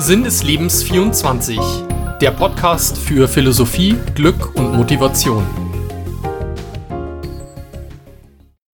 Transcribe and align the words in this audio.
Sinn 0.00 0.22
des 0.22 0.44
Lebens 0.44 0.84
24, 0.84 1.58
der 2.20 2.30
Podcast 2.30 2.96
für 2.96 3.26
Philosophie, 3.26 3.96
Glück 4.14 4.54
und 4.54 4.76
Motivation. 4.76 5.44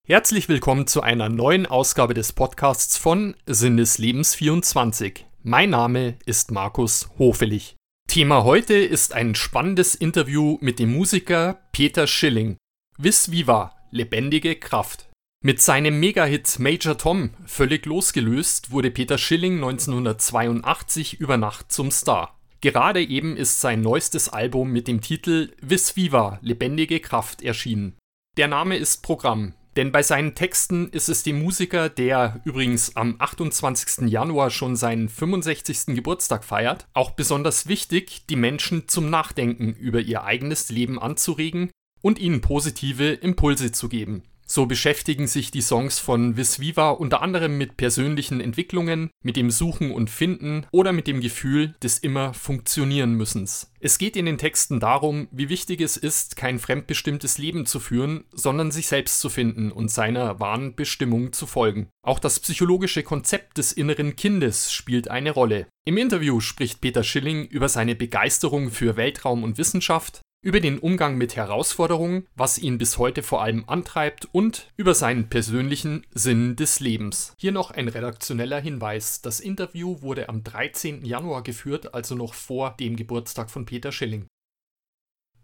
Herzlich 0.07 0.49
willkommen 0.49 0.87
zu 0.87 1.01
einer 1.01 1.29
neuen 1.29 1.67
Ausgabe 1.67 2.15
des 2.15 2.33
Podcasts 2.33 2.97
von 2.97 3.35
Sinn 3.45 3.77
des 3.77 3.99
Lebens 3.99 4.33
24. 4.33 5.27
Mein 5.43 5.69
Name 5.69 6.17
ist 6.25 6.49
Markus 6.49 7.11
Hofelich. 7.19 7.75
Thema 8.07 8.43
heute 8.43 8.73
ist 8.73 9.13
ein 9.13 9.35
spannendes 9.35 9.93
Interview 9.93 10.57
mit 10.59 10.79
dem 10.79 10.91
Musiker 10.91 11.59
Peter 11.71 12.07
Schilling. 12.07 12.57
Vis 12.97 13.29
Viva, 13.29 13.75
lebendige 13.91 14.55
Kraft. 14.55 15.10
Mit 15.43 15.59
seinem 15.59 15.99
Megahit 15.99 16.59
Major 16.59 16.99
Tom 16.99 17.31
völlig 17.47 17.87
losgelöst 17.87 18.69
wurde 18.69 18.91
Peter 18.91 19.17
Schilling 19.17 19.55
1982 19.55 21.19
über 21.19 21.37
Nacht 21.37 21.71
zum 21.71 21.89
Star. 21.89 22.39
Gerade 22.61 23.01
eben 23.03 23.35
ist 23.35 23.59
sein 23.59 23.81
neuestes 23.81 24.29
Album 24.29 24.71
mit 24.71 24.87
dem 24.87 25.01
Titel 25.01 25.51
Vis 25.59 25.95
Viva 25.95 26.37
Lebendige 26.43 26.99
Kraft 26.99 27.41
erschienen. 27.41 27.97
Der 28.37 28.47
Name 28.47 28.77
ist 28.77 29.01
Programm, 29.01 29.55
denn 29.77 29.91
bei 29.91 30.03
seinen 30.03 30.35
Texten 30.35 30.89
ist 30.89 31.09
es 31.09 31.23
dem 31.23 31.41
Musiker, 31.41 31.89
der 31.89 32.39
übrigens 32.45 32.95
am 32.95 33.15
28. 33.17 34.07
Januar 34.11 34.51
schon 34.51 34.75
seinen 34.75 35.09
65. 35.09 35.95
Geburtstag 35.95 36.43
feiert, 36.43 36.85
auch 36.93 37.11
besonders 37.11 37.67
wichtig, 37.67 38.27
die 38.27 38.35
Menschen 38.35 38.87
zum 38.87 39.09
Nachdenken 39.09 39.73
über 39.73 40.01
ihr 40.01 40.23
eigenes 40.23 40.69
Leben 40.69 40.99
anzuregen 40.99 41.71
und 42.03 42.19
ihnen 42.19 42.41
positive 42.41 43.13
Impulse 43.13 43.71
zu 43.71 43.89
geben. 43.89 44.21
So 44.51 44.65
beschäftigen 44.65 45.27
sich 45.27 45.49
die 45.49 45.61
Songs 45.61 45.99
von 45.99 46.35
Vis 46.35 46.59
Viva 46.59 46.89
unter 46.89 47.21
anderem 47.21 47.57
mit 47.57 47.77
persönlichen 47.77 48.41
Entwicklungen, 48.41 49.09
mit 49.23 49.37
dem 49.37 49.49
Suchen 49.49 49.91
und 49.91 50.09
Finden 50.09 50.65
oder 50.73 50.91
mit 50.91 51.07
dem 51.07 51.21
Gefühl 51.21 51.73
des 51.81 51.99
immer 51.99 52.33
funktionieren 52.33 53.13
müssens. 53.13 53.71
Es 53.79 53.97
geht 53.97 54.17
in 54.17 54.25
den 54.25 54.37
Texten 54.37 54.81
darum, 54.81 55.29
wie 55.31 55.47
wichtig 55.47 55.79
es 55.79 55.95
ist, 55.95 56.35
kein 56.35 56.59
fremdbestimmtes 56.59 57.37
Leben 57.37 57.65
zu 57.65 57.79
führen, 57.79 58.25
sondern 58.33 58.71
sich 58.71 58.87
selbst 58.87 59.21
zu 59.21 59.29
finden 59.29 59.71
und 59.71 59.89
seiner 59.89 60.41
wahren 60.41 60.75
Bestimmung 60.75 61.31
zu 61.31 61.47
folgen. 61.47 61.87
Auch 62.05 62.19
das 62.19 62.41
psychologische 62.41 63.03
Konzept 63.03 63.57
des 63.57 63.71
inneren 63.71 64.17
Kindes 64.17 64.73
spielt 64.73 65.09
eine 65.09 65.31
Rolle. 65.31 65.67
Im 65.85 65.95
Interview 65.95 66.41
spricht 66.41 66.81
Peter 66.81 67.03
Schilling 67.03 67.45
über 67.45 67.69
seine 67.69 67.95
Begeisterung 67.95 68.69
für 68.69 68.97
Weltraum 68.97 69.45
und 69.45 69.57
Wissenschaft, 69.57 70.19
über 70.43 70.59
den 70.59 70.79
Umgang 70.79 71.17
mit 71.17 71.35
Herausforderungen, 71.35 72.27
was 72.35 72.57
ihn 72.57 72.79
bis 72.79 72.97
heute 72.97 73.21
vor 73.21 73.43
allem 73.43 73.63
antreibt 73.67 74.27
und 74.31 74.71
über 74.75 74.95
seinen 74.95 75.29
persönlichen 75.29 76.05
Sinn 76.11 76.55
des 76.55 76.79
Lebens. 76.79 77.33
Hier 77.37 77.51
noch 77.51 77.69
ein 77.69 77.87
redaktioneller 77.87 78.59
Hinweis. 78.59 79.21
Das 79.21 79.39
Interview 79.39 80.01
wurde 80.01 80.29
am 80.29 80.43
13. 80.43 81.05
Januar 81.05 81.43
geführt, 81.43 81.93
also 81.93 82.15
noch 82.15 82.33
vor 82.33 82.75
dem 82.79 82.95
Geburtstag 82.95 83.51
von 83.51 83.65
Peter 83.65 83.91
Schilling. 83.91 84.25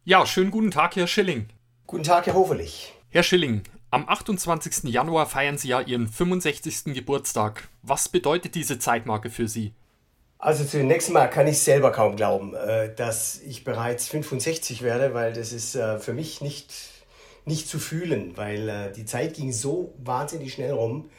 Ja, 0.04 0.26
schönen 0.26 0.52
guten 0.52 0.72
Tag, 0.72 0.96
Herr 0.96 1.08
Schilling. 1.08 1.50
Guten 1.86 2.04
Tag, 2.04 2.26
Herr 2.26 2.34
Hoferlich. 2.34 2.94
Herr 3.10 3.24
Schilling, 3.24 3.62
am 3.92 4.10
28. 4.10 4.86
Januar 4.86 5.28
feiern 5.28 5.58
Sie 5.58 5.70
ja 5.70 5.80
Ihren 5.80 6.08
65. 6.08 6.94
Geburtstag. 6.96 7.70
Was 7.84 8.10
bedeutet 8.10 8.56
diese 8.56 8.80
Zeitmarke 8.80 9.30
für 9.30 9.48
Sie? 9.48 9.74
Also 10.40 10.64
zunächst 10.66 11.10
mal 11.10 11.28
kann 11.28 11.48
ich 11.48 11.60
selber 11.60 11.92
kaum 11.92 12.16
glauben, 12.16 12.54
äh, 12.54 12.94
dass 12.94 13.42
ich 13.42 13.64
bereits 13.64 14.08
65 14.08 14.84
werde, 14.84 15.14
weil 15.14 15.34
das 15.34 15.52
ist 15.52 15.76
äh, 15.76 16.00
für 16.00 16.14
mich 16.14 16.42
nicht, 16.42 16.72
nicht 17.46 17.68
zu 17.68 17.80
fühlen, 17.80 18.38
weil 18.38 18.70
äh, 18.70 18.92
die 18.92 19.06
Zeit 19.06 19.34
ging 19.34 19.52
so 19.52 19.94
wahnsinnig 19.98 20.54
schnell 20.54 20.72
rum. 20.72 21.10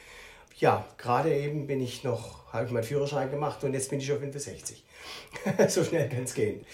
Ja, 0.59 0.87
gerade 0.99 1.35
eben 1.35 1.67
bin 1.67 1.81
ich 1.81 2.05
noch, 2.05 2.53
habe 2.53 2.67
ich 2.67 2.71
meinen 2.71 2.85
Führerschein 2.85 3.31
gemacht 3.31 3.65
und 3.65 3.75
jetzt 3.75 3.91
bin 3.91 3.99
ich 3.99 4.07
schon 4.07 4.21
65. 4.21 4.85
so 5.69 5.83
schnell 5.85 6.09
kann 6.09 6.25
es 6.25 6.35
gehen. 6.35 6.65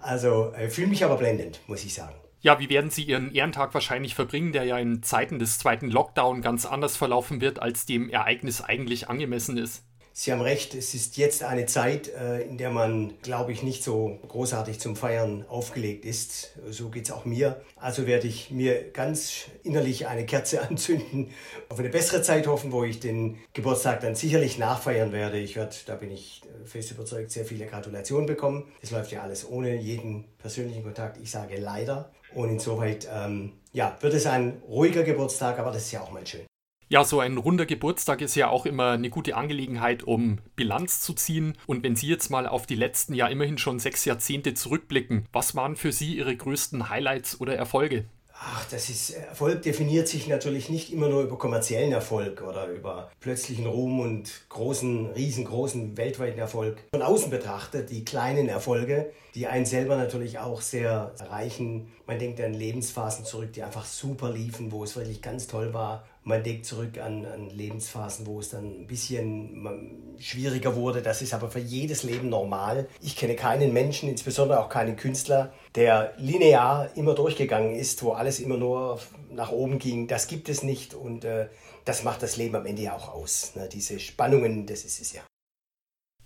Also 0.00 0.52
fühle 0.68 0.86
mich 0.86 1.04
aber 1.04 1.16
blendend, 1.16 1.60
muss 1.66 1.84
ich 1.84 1.92
sagen. 1.92 2.14
Ja, 2.42 2.58
wie 2.58 2.70
werden 2.70 2.90
Sie 2.90 3.02
Ihren 3.02 3.34
Ehrentag 3.34 3.74
wahrscheinlich 3.74 4.14
verbringen, 4.14 4.52
der 4.52 4.64
ja 4.64 4.78
in 4.78 5.02
Zeiten 5.02 5.38
des 5.38 5.58
zweiten 5.58 5.90
Lockdown 5.90 6.40
ganz 6.40 6.64
anders 6.64 6.96
verlaufen 6.96 7.42
wird, 7.42 7.60
als 7.60 7.84
dem 7.84 8.08
Ereignis 8.08 8.62
eigentlich 8.62 9.08
angemessen 9.10 9.58
ist? 9.58 9.84
Sie 10.12 10.32
haben 10.32 10.40
recht, 10.40 10.74
es 10.74 10.94
ist 10.94 11.16
jetzt 11.16 11.44
eine 11.44 11.66
Zeit, 11.66 12.08
äh, 12.08 12.42
in 12.42 12.58
der 12.58 12.70
man, 12.70 13.14
glaube 13.22 13.52
ich, 13.52 13.62
nicht 13.62 13.84
so 13.84 14.18
großartig 14.28 14.80
zum 14.80 14.96
Feiern 14.96 15.44
aufgelegt 15.48 16.04
ist. 16.04 16.58
So 16.68 16.88
geht 16.90 17.04
es 17.06 17.12
auch 17.12 17.24
mir. 17.24 17.62
Also 17.76 18.06
werde 18.06 18.26
ich 18.26 18.50
mir 18.50 18.90
ganz 18.90 19.46
innerlich 19.62 20.08
eine 20.08 20.26
Kerze 20.26 20.62
anzünden, 20.68 21.30
auf 21.68 21.78
eine 21.78 21.88
bessere 21.88 22.22
Zeit 22.22 22.46
hoffen, 22.46 22.72
wo 22.72 22.84
ich 22.84 23.00
den 23.00 23.38
Geburtstag 23.52 24.00
dann 24.00 24.14
sicherlich 24.14 24.58
nachfeiern 24.58 25.12
werde. 25.12 25.38
Ich 25.38 25.56
werde, 25.56 25.74
da 25.86 25.94
bin 25.94 26.10
ich 26.10 26.42
fest 26.64 26.90
überzeugt, 26.90 27.30
sehr 27.30 27.44
viele 27.44 27.66
Gratulationen 27.66 28.26
bekommen. 28.26 28.66
Es 28.82 28.90
läuft 28.90 29.12
ja 29.12 29.22
alles 29.22 29.48
ohne 29.48 29.76
jeden 29.76 30.24
persönlichen 30.38 30.82
Kontakt. 30.82 31.18
Ich 31.22 31.30
sage 31.30 31.56
leider. 31.56 32.10
Und 32.34 32.50
insoweit, 32.50 33.08
ähm, 33.12 33.52
ja, 33.72 33.96
wird 34.00 34.14
es 34.14 34.26
ein 34.26 34.62
ruhiger 34.68 35.02
Geburtstag, 35.02 35.58
aber 35.58 35.72
das 35.72 35.84
ist 35.84 35.92
ja 35.92 36.02
auch 36.02 36.10
mal 36.10 36.26
schön. 36.26 36.49
Ja, 36.92 37.04
so 37.04 37.20
ein 37.20 37.38
runder 37.38 37.66
Geburtstag 37.66 38.20
ist 38.20 38.34
ja 38.34 38.48
auch 38.48 38.66
immer 38.66 38.90
eine 38.90 39.10
gute 39.10 39.36
Angelegenheit, 39.36 40.02
um 40.02 40.38
Bilanz 40.56 41.00
zu 41.00 41.14
ziehen. 41.14 41.56
Und 41.68 41.84
wenn 41.84 41.94
Sie 41.94 42.08
jetzt 42.08 42.30
mal 42.30 42.48
auf 42.48 42.66
die 42.66 42.74
letzten 42.74 43.14
ja 43.14 43.28
immerhin 43.28 43.58
schon 43.58 43.78
sechs 43.78 44.04
Jahrzehnte 44.04 44.54
zurückblicken, 44.54 45.24
was 45.32 45.54
waren 45.54 45.76
für 45.76 45.92
Sie 45.92 46.16
Ihre 46.16 46.36
größten 46.36 46.88
Highlights 46.88 47.40
oder 47.40 47.54
Erfolge? 47.54 48.06
Ach, 48.42 48.66
das 48.70 48.88
ist, 48.88 49.10
Erfolg 49.10 49.62
definiert 49.62 50.08
sich 50.08 50.26
natürlich 50.26 50.68
nicht 50.68 50.92
immer 50.92 51.08
nur 51.08 51.22
über 51.22 51.38
kommerziellen 51.38 51.92
Erfolg 51.92 52.42
oder 52.42 52.66
über 52.66 53.12
plötzlichen 53.20 53.66
Ruhm 53.66 54.00
und 54.00 54.48
großen, 54.48 55.10
riesengroßen 55.10 55.96
weltweiten 55.96 56.40
Erfolg. 56.40 56.82
Von 56.90 57.02
außen 57.02 57.30
betrachtet, 57.30 57.90
die 57.90 58.04
kleinen 58.04 58.48
Erfolge, 58.48 59.12
die 59.36 59.46
einen 59.46 59.66
selber 59.66 59.96
natürlich 59.96 60.38
auch 60.38 60.62
sehr 60.62 61.12
erreichen. 61.20 61.92
Man 62.06 62.18
denkt 62.18 62.40
an 62.40 62.54
Lebensphasen 62.54 63.26
zurück, 63.26 63.52
die 63.52 63.62
einfach 63.62 63.84
super 63.84 64.32
liefen, 64.32 64.72
wo 64.72 64.82
es 64.82 64.96
wirklich 64.96 65.20
ganz 65.22 65.46
toll 65.46 65.72
war. 65.72 66.08
Man 66.22 66.42
denkt 66.42 66.66
zurück 66.66 66.98
an, 66.98 67.24
an 67.24 67.48
Lebensphasen, 67.48 68.26
wo 68.26 68.40
es 68.40 68.50
dann 68.50 68.82
ein 68.82 68.86
bisschen 68.86 70.16
schwieriger 70.18 70.76
wurde. 70.76 71.00
Das 71.00 71.22
ist 71.22 71.32
aber 71.32 71.50
für 71.50 71.60
jedes 71.60 72.02
Leben 72.02 72.28
normal. 72.28 72.88
Ich 73.00 73.16
kenne 73.16 73.34
keinen 73.36 73.72
Menschen, 73.72 74.08
insbesondere 74.08 74.60
auch 74.60 74.68
keinen 74.68 74.96
Künstler, 74.96 75.52
der 75.74 76.12
linear 76.18 76.90
immer 76.94 77.14
durchgegangen 77.14 77.74
ist, 77.74 78.02
wo 78.02 78.12
alles 78.12 78.38
immer 78.38 78.58
nur 78.58 79.00
nach 79.30 79.50
oben 79.50 79.78
ging. 79.78 80.08
Das 80.08 80.28
gibt 80.28 80.50
es 80.50 80.62
nicht 80.62 80.92
und 80.92 81.24
äh, 81.24 81.48
das 81.86 82.04
macht 82.04 82.22
das 82.22 82.36
Leben 82.36 82.54
am 82.54 82.66
Ende 82.66 82.82
ja 82.82 82.94
auch 82.94 83.14
aus. 83.14 83.52
Ne? 83.54 83.68
Diese 83.72 83.98
Spannungen, 83.98 84.66
das 84.66 84.84
ist 84.84 85.00
es 85.00 85.12
ja. 85.14 85.22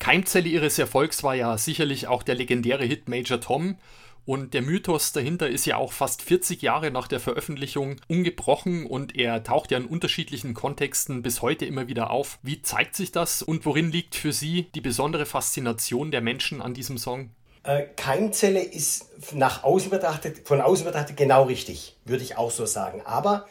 Keimzelle 0.00 0.48
ihres 0.48 0.78
Erfolgs 0.78 1.22
war 1.22 1.34
ja 1.34 1.56
sicherlich 1.56 2.08
auch 2.08 2.22
der 2.22 2.34
legendäre 2.34 2.84
Hit 2.84 3.08
Major 3.08 3.40
Tom. 3.40 3.78
Und 4.26 4.54
der 4.54 4.62
Mythos 4.62 5.12
dahinter 5.12 5.48
ist 5.48 5.66
ja 5.66 5.76
auch 5.76 5.92
fast 5.92 6.22
40 6.22 6.62
Jahre 6.62 6.90
nach 6.90 7.08
der 7.08 7.20
Veröffentlichung 7.20 7.96
ungebrochen 8.08 8.86
und 8.86 9.16
er 9.16 9.42
taucht 9.44 9.70
ja 9.70 9.78
in 9.78 9.84
unterschiedlichen 9.84 10.54
Kontexten 10.54 11.22
bis 11.22 11.42
heute 11.42 11.66
immer 11.66 11.88
wieder 11.88 12.10
auf. 12.10 12.38
Wie 12.42 12.62
zeigt 12.62 12.96
sich 12.96 13.12
das 13.12 13.42
und 13.42 13.66
worin 13.66 13.90
liegt 13.90 14.14
für 14.14 14.32
Sie 14.32 14.70
die 14.74 14.80
besondere 14.80 15.26
Faszination 15.26 16.10
der 16.10 16.22
Menschen 16.22 16.62
an 16.62 16.72
diesem 16.72 16.96
Song? 16.96 17.30
Äh, 17.64 17.84
Keimzelle 17.96 18.62
ist 18.62 19.32
nach 19.32 19.62
außen 19.62 19.90
betrachtet, 19.90 20.46
von 20.46 20.60
außen 20.60 20.86
betrachtet 20.86 21.16
genau 21.16 21.44
richtig, 21.44 21.96
würde 22.04 22.22
ich 22.22 22.38
auch 22.38 22.50
so 22.50 22.64
sagen. 22.64 23.02
Aber 23.04 23.46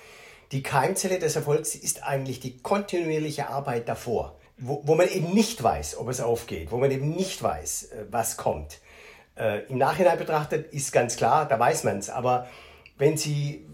die 0.51 0.63
Keimzelle 0.63 1.19
des 1.19 1.35
Erfolgs 1.35 1.75
ist 1.75 2.03
eigentlich 2.03 2.39
die 2.39 2.57
kontinuierliche 2.59 3.49
Arbeit 3.49 3.89
davor, 3.89 4.37
wo, 4.57 4.81
wo 4.85 4.95
man 4.95 5.07
eben 5.07 5.33
nicht 5.33 5.61
weiß, 5.61 5.97
ob 5.97 6.09
es 6.09 6.19
aufgeht, 6.19 6.71
wo 6.71 6.77
man 6.77 6.89
eben 6.89 7.09
nicht 7.11 7.41
weiß, 7.41 7.83
äh, 7.83 8.05
was 8.09 8.37
kommt. 8.37 8.79
Äh, 9.35 9.65
Im 9.67 9.77
Nachhinein 9.77 10.17
betrachtet 10.17 10.73
ist 10.73 10.91
ganz 10.91 11.15
klar, 11.15 11.47
da 11.47 11.59
weiß 11.59 11.83
man 11.83 11.99
es. 11.99 12.09
Aber 12.09 12.47
wenn 12.97 13.17
Sie 13.17 13.65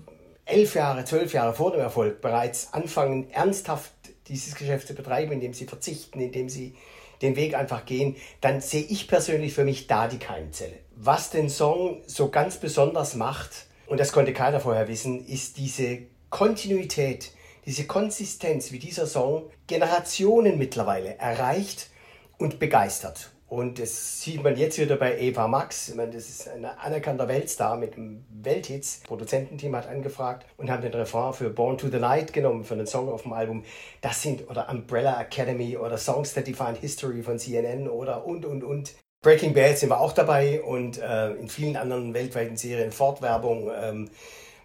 elf 0.46 0.75
Jahre, 0.75 1.06
zwölf 1.06 1.34
Jahre 1.34 1.53
vor 1.53 1.72
dem 1.72 1.81
Erfolg 1.81 2.22
bereits 2.22 2.74
anfangen, 2.74 3.30
ernsthaft 3.31 3.92
dieses 4.28 4.56
Geschäft 4.56 4.88
zu 4.88 4.96
betreiben, 4.96 5.31
indem 5.31 5.53
Sie 5.53 5.66
verzichten, 5.66 6.19
indem 6.19 6.50
Sie 6.50 6.75
den 7.22 7.36
Weg 7.36 7.53
einfach 7.53 7.86
gehen, 7.86 8.16
dann 8.42 8.62
sehe 8.62 8.84
ich 8.84 9.07
persönlich 9.07 9.54
für 9.54 9.66
mich 9.66 9.88
da 9.88 10.07
die 10.07 10.19
Keimzelle. 10.19 10.75
Was 10.95 11.30
den 11.30 11.50
Song 11.50 12.01
so 12.07 12.30
ganz 12.30 12.57
besonders 12.57 13.16
macht, 13.16 13.68
und 13.88 14.00
das 14.00 14.12
konnte 14.12 14.34
keiner 14.34 14.60
vorher 14.60 14.88
wissen, 14.88 15.25
ist 15.25 15.57
diese 15.57 16.00
Kontinuität, 16.30 17.31
diese 17.66 17.86
Konsistenz, 17.86 18.72
wie 18.72 18.80
dieser 18.80 19.07
Song 19.07 19.50
Generationen 19.68 20.57
mittlerweile 20.57 21.18
erreicht 21.18 21.89
und 22.38 22.60
begeistert. 22.60 23.31
Und 23.50 23.80
das 23.80 24.22
sieht 24.22 24.44
man 24.44 24.56
jetzt 24.56 24.78
wieder 24.78 24.96
bei 24.96 25.19
Eva 25.19 25.48
Max. 25.48 25.90
Ich 25.90 25.96
meine, 25.96 26.12
das 26.12 26.30
ist 26.30 26.48
ein 26.48 26.66
anerkannter 26.66 27.28
Weltstar 27.28 27.78
mit 27.78 27.96
einem 27.96 28.24
Welthits. 28.30 29.00
Das 29.00 29.07
Produzententeam 29.07 29.75
hat 29.75 29.88
angefragt 29.88 30.46
und 30.57 30.69
haben 30.69 30.84
den 30.84 30.94
Refrain 30.94 31.34
für 31.34 31.50
Born 31.50 31.80
to 31.80 31.90
the 31.90 31.98
Night 31.98 32.31
genommen, 32.31 32.63
für 32.63 32.75
einen 32.75 32.86
Song 32.86 33.10
auf 33.10 33.24
dem 33.24 33.34
Album. 33.34 33.63
Das 34.01 34.22
sind, 34.22 34.48
oder 34.51 34.69
Umbrella 34.69 35.19
Academy 35.19 35.78
oder 35.78 35.98
Songs 35.98 36.36
That 36.36 36.46
Define 36.46 36.75
History 36.80 37.24
von 37.24 37.40
CNN 37.40 37.90
oder 37.90 38.24
und, 38.25 38.46
und, 38.46 38.63
und. 38.63 38.94
Breaking 39.24 39.56
Bad 39.56 39.80
sind 39.80 39.90
wir 39.90 40.00
auch 40.00 40.13
dabei 40.13 40.62
und 40.62 41.00
äh, 41.00 41.31
in 41.31 41.50
vielen 41.50 41.75
anderen 41.75 42.13
weltweiten 42.13 42.56
Serien, 42.56 42.92
Fortwerbung, 42.92 43.72
ähm, 43.75 44.12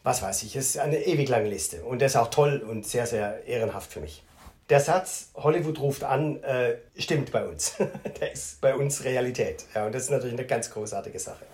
was 0.03 0.21
weiß 0.21 0.43
ich. 0.43 0.57
Es 0.57 0.67
ist 0.67 0.79
eine 0.79 0.99
ewig 0.99 1.31
lange 1.31 1.49
Liste 1.49 1.83
und 1.85 2.03
das 2.03 2.13
ist 2.13 2.17
auch 2.17 2.29
toll 2.29 2.63
und 2.69 2.87
sehr, 2.87 3.07
sehr 3.07 3.47
ehrenhaft 3.47 3.91
für 3.91 4.01
mich. 4.01 4.24
Der 4.71 4.81
Satz, 4.81 5.31
Hollywood 5.35 5.79
ruft 5.79 6.05
an, 6.05 6.43
äh, 6.43 6.79
stimmt 6.97 7.33
bei 7.33 7.47
uns. 7.47 7.77
der 8.21 8.33
ist 8.33 8.61
bei 8.61 8.75
uns 8.75 9.05
Realität. 9.05 9.67
Ja, 9.75 9.87
und 9.87 9.95
das 9.95 10.05
ist 10.05 10.11
natürlich 10.11 10.39
eine 10.39 10.47
ganz 10.47 10.71
großartige 10.71 11.19
Sache. 11.19 11.45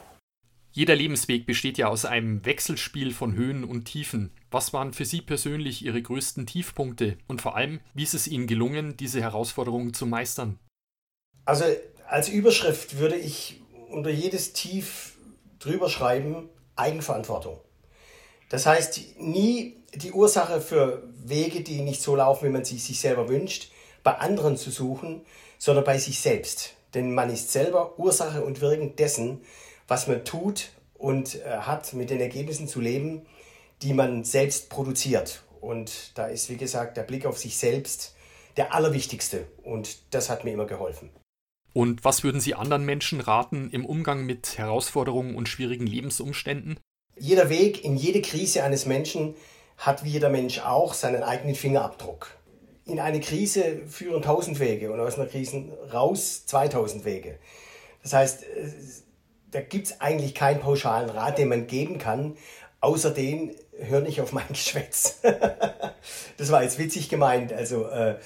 Jeder 0.73 0.95
Lebensweg 0.95 1.47
besteht 1.47 1.79
ja 1.79 1.89
aus 1.89 2.05
einem 2.05 2.45
Wechselspiel 2.45 3.13
von 3.13 3.35
Höhen 3.35 3.65
und 3.65 3.87
Tiefen. 3.87 4.31
Was 4.53 4.73
waren 4.73 4.93
für 4.93 5.05
Sie 5.05 5.21
persönlich 5.21 5.85
Ihre 5.85 6.01
größten 6.01 6.47
Tiefpunkte 6.47 7.19
und 7.27 7.43
vor 7.43 7.57
allem, 7.57 7.81
wie 7.93 8.05
ist 8.05 8.15
es 8.15 8.29
Ihnen 8.29 8.47
gelungen, 8.47 8.97
diese 8.97 9.21
Herausforderungen 9.21 9.93
zu 9.95 10.07
meistern? 10.07 10.61
Also 11.45 11.65
als 12.07 12.29
Überschrift 12.29 12.99
würde 12.99 13.17
ich 13.17 13.61
unter 13.89 14.11
jedes 14.11 14.53
Tief 14.53 15.17
drüber 15.59 15.89
schreiben, 15.89 16.49
Eigenverantwortung. 16.77 17.61
Das 18.49 18.67
heißt, 18.67 19.19
nie 19.19 19.80
die 19.95 20.13
Ursache 20.13 20.61
für 20.61 21.03
Wege, 21.25 21.63
die 21.63 21.83
nicht 21.83 22.03
so 22.03 22.17
laufen, 22.17 22.47
wie 22.47 22.53
man 22.53 22.65
sie 22.65 22.79
sich 22.79 23.01
selber 23.01 23.29
wünscht, 23.29 23.71
bei 24.03 24.13
anderen 24.13 24.57
zu 24.57 24.71
suchen, 24.71 25.23
sondern 25.59 25.85
bei 25.85 25.99
sich 25.99 26.21
selbst. 26.21 26.75
Denn 26.95 27.15
man 27.15 27.31
ist 27.31 27.53
selber 27.53 27.99
Ursache 27.99 28.43
und 28.43 28.61
Wirken 28.61 28.97
dessen, 28.97 29.43
was 29.87 30.07
man 30.07 30.25
tut 30.25 30.71
und 30.95 31.37
äh, 31.37 31.59
hat, 31.61 31.93
mit 31.93 32.11
den 32.11 32.21
Ergebnissen 32.21 32.69
zu 32.69 32.81
leben, 32.81 33.27
die 33.83 33.93
man 33.93 34.25
selbst 34.25 34.71
produziert. 34.71 35.43
Und 35.61 36.13
da 36.17 36.27
ist, 36.27 36.49
wie 36.49 36.57
gesagt, 36.57 36.97
der 36.97 37.03
Blick 37.03 37.27
auf 37.27 37.39
sich 37.39 37.57
selbst 37.57 38.15
der 38.57 38.75
allerwichtigste. 38.75 39.47
Und 39.63 39.99
das 40.15 40.31
hat 40.31 40.45
mir 40.45 40.53
immer 40.53 40.67
geholfen. 40.67 41.11
Und 41.73 42.05
was 42.05 42.25
würden 42.25 42.41
Sie 42.41 42.55
anderen 42.55 42.85
Menschen 42.85 43.21
raten 43.21 43.71
im 43.71 43.87
Umgang 43.87 44.27
mit 44.27 44.59
Herausforderungen 44.59 45.37
und 45.37 45.49
schwierigen 45.49 45.87
Lebensumständen? 45.87 46.81
Jeder 47.17 47.49
Weg 47.49 47.85
in 47.85 47.97
jede 47.97 48.23
Krise 48.23 48.65
eines 48.65 48.87
Menschen 48.87 49.35
hat 49.81 50.05
wie 50.05 50.11
jeder 50.11 50.29
Mensch 50.29 50.61
auch 50.61 50.93
seinen 50.95 51.23
eigenen 51.23 51.55
Fingerabdruck. 51.55 52.29
In 52.85 53.01
eine 53.01 53.21
Krise 53.21 53.81
führen 53.89 54.23
tausend 54.23 54.61
Wege 54.61 54.93
und 54.93 55.01
aus 55.01 55.19
einer 55.19 55.27
Krise 55.27 55.65
raus 55.93 56.45
2000 56.47 57.05
Wege. 57.05 57.39
Das 58.03 58.13
heißt, 58.13 58.45
da 59.51 59.61
gibt 59.63 59.87
es 59.87 60.01
eigentlich 60.01 60.35
keinen 60.35 60.61
pauschalen 60.61 61.09
Rat, 61.09 61.39
den 61.39 61.49
man 61.49 61.67
geben 61.67 61.99
kann, 61.99 62.37
außer 62.81 63.11
den, 63.11 63.55
hör 63.79 64.01
nicht 64.01 64.21
auf 64.21 64.33
mein 64.33 64.47
Geschwätz. 64.49 65.21
das 66.37 66.51
war 66.51 66.63
jetzt 66.63 66.79
witzig 66.79 67.09
gemeint. 67.09 67.53
Also 67.53 67.89
äh, 67.89 68.17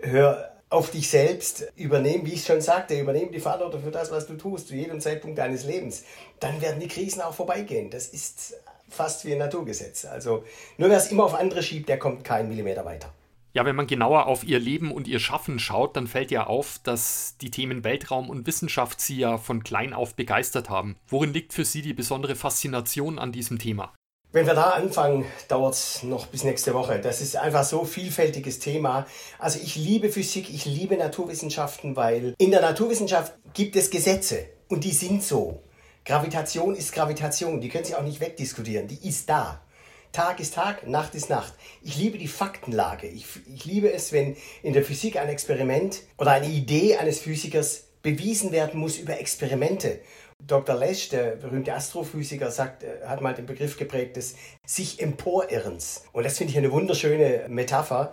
hör 0.00 0.50
auf 0.70 0.90
dich 0.90 1.10
selbst, 1.10 1.70
übernehmen, 1.76 2.24
wie 2.24 2.32
ich 2.32 2.46
schon 2.46 2.62
sagte, 2.62 2.98
übernehmen 2.98 3.32
die 3.32 3.40
Verantwortung 3.40 3.82
für 3.82 3.90
das, 3.90 4.10
was 4.10 4.26
du 4.26 4.36
tust, 4.36 4.68
zu 4.68 4.74
jedem 4.74 5.00
Zeitpunkt 5.00 5.36
deines 5.36 5.64
Lebens. 5.64 6.04
Dann 6.40 6.62
werden 6.62 6.80
die 6.80 6.88
Krisen 6.88 7.20
auch 7.20 7.34
vorbeigehen. 7.34 7.90
Das 7.90 8.06
ist 8.06 8.54
fast 8.92 9.24
wie 9.24 9.32
ein 9.32 9.38
Naturgesetz. 9.38 10.04
Also 10.04 10.44
nur 10.78 10.90
wer 10.90 10.98
es 10.98 11.10
immer 11.10 11.24
auf 11.24 11.34
andere 11.34 11.62
schiebt, 11.62 11.88
der 11.88 11.98
kommt 11.98 12.24
keinen 12.24 12.48
Millimeter 12.48 12.84
weiter. 12.84 13.12
Ja, 13.54 13.66
wenn 13.66 13.76
man 13.76 13.86
genauer 13.86 14.26
auf 14.26 14.44
ihr 14.44 14.58
Leben 14.58 14.90
und 14.90 15.06
ihr 15.06 15.18
Schaffen 15.18 15.58
schaut, 15.58 15.96
dann 15.96 16.06
fällt 16.06 16.30
ja 16.30 16.46
auf, 16.46 16.80
dass 16.82 17.36
die 17.38 17.50
Themen 17.50 17.84
Weltraum 17.84 18.30
und 18.30 18.46
Wissenschaft 18.46 19.00
sie 19.00 19.18
ja 19.18 19.36
von 19.36 19.62
klein 19.62 19.92
auf 19.92 20.14
begeistert 20.14 20.70
haben. 20.70 20.96
Worin 21.06 21.34
liegt 21.34 21.52
für 21.52 21.66
Sie 21.66 21.82
die 21.82 21.92
besondere 21.92 22.34
Faszination 22.34 23.18
an 23.18 23.30
diesem 23.30 23.58
Thema? 23.58 23.92
Wenn 24.34 24.46
wir 24.46 24.54
da 24.54 24.70
anfangen, 24.70 25.26
dauert 25.48 25.74
es 25.74 26.02
noch 26.02 26.26
bis 26.28 26.44
nächste 26.44 26.72
Woche. 26.72 26.98
Das 26.98 27.20
ist 27.20 27.36
einfach 27.36 27.64
so 27.64 27.84
vielfältiges 27.84 28.58
Thema. 28.58 29.06
Also 29.38 29.58
ich 29.62 29.76
liebe 29.76 30.08
Physik, 30.08 30.48
ich 30.48 30.64
liebe 30.64 30.96
Naturwissenschaften, 30.96 31.96
weil 31.96 32.34
in 32.38 32.50
der 32.50 32.62
Naturwissenschaft 32.62 33.34
gibt 33.52 33.76
es 33.76 33.90
Gesetze 33.90 34.46
und 34.68 34.84
die 34.84 34.92
sind 34.92 35.22
so. 35.22 35.62
Gravitation 36.04 36.74
ist 36.74 36.92
Gravitation, 36.92 37.60
die 37.60 37.68
können 37.68 37.84
Sie 37.84 37.94
auch 37.94 38.02
nicht 38.02 38.20
wegdiskutieren, 38.20 38.88
die 38.88 39.08
ist 39.08 39.28
da. 39.28 39.60
Tag 40.10 40.40
ist 40.40 40.54
Tag, 40.54 40.86
Nacht 40.86 41.14
ist 41.14 41.30
Nacht. 41.30 41.54
Ich 41.80 41.96
liebe 41.96 42.18
die 42.18 42.28
Faktenlage. 42.28 43.06
Ich, 43.06 43.24
ich 43.46 43.64
liebe 43.64 43.92
es, 43.92 44.12
wenn 44.12 44.36
in 44.62 44.72
der 44.72 44.84
Physik 44.84 45.16
ein 45.16 45.28
Experiment 45.28 46.02
oder 46.18 46.32
eine 46.32 46.48
Idee 46.48 46.96
eines 46.96 47.20
Physikers 47.20 47.84
bewiesen 48.02 48.52
werden 48.52 48.80
muss 48.80 48.98
über 48.98 49.18
Experimente. 49.18 50.00
Dr. 50.44 50.74
Lesch, 50.76 51.08
der 51.08 51.36
berühmte 51.36 51.72
Astrophysiker, 51.72 52.50
sagt, 52.50 52.82
äh, 52.82 53.06
hat 53.06 53.20
mal 53.20 53.32
den 53.32 53.46
Begriff 53.46 53.78
geprägt 53.78 54.16
des 54.16 54.34
sich 54.66 55.00
emporirrens. 55.00 56.04
Und 56.12 56.24
das 56.24 56.36
finde 56.36 56.50
ich 56.50 56.58
eine 56.58 56.72
wunderschöne 56.72 57.46
Metapher. 57.48 58.12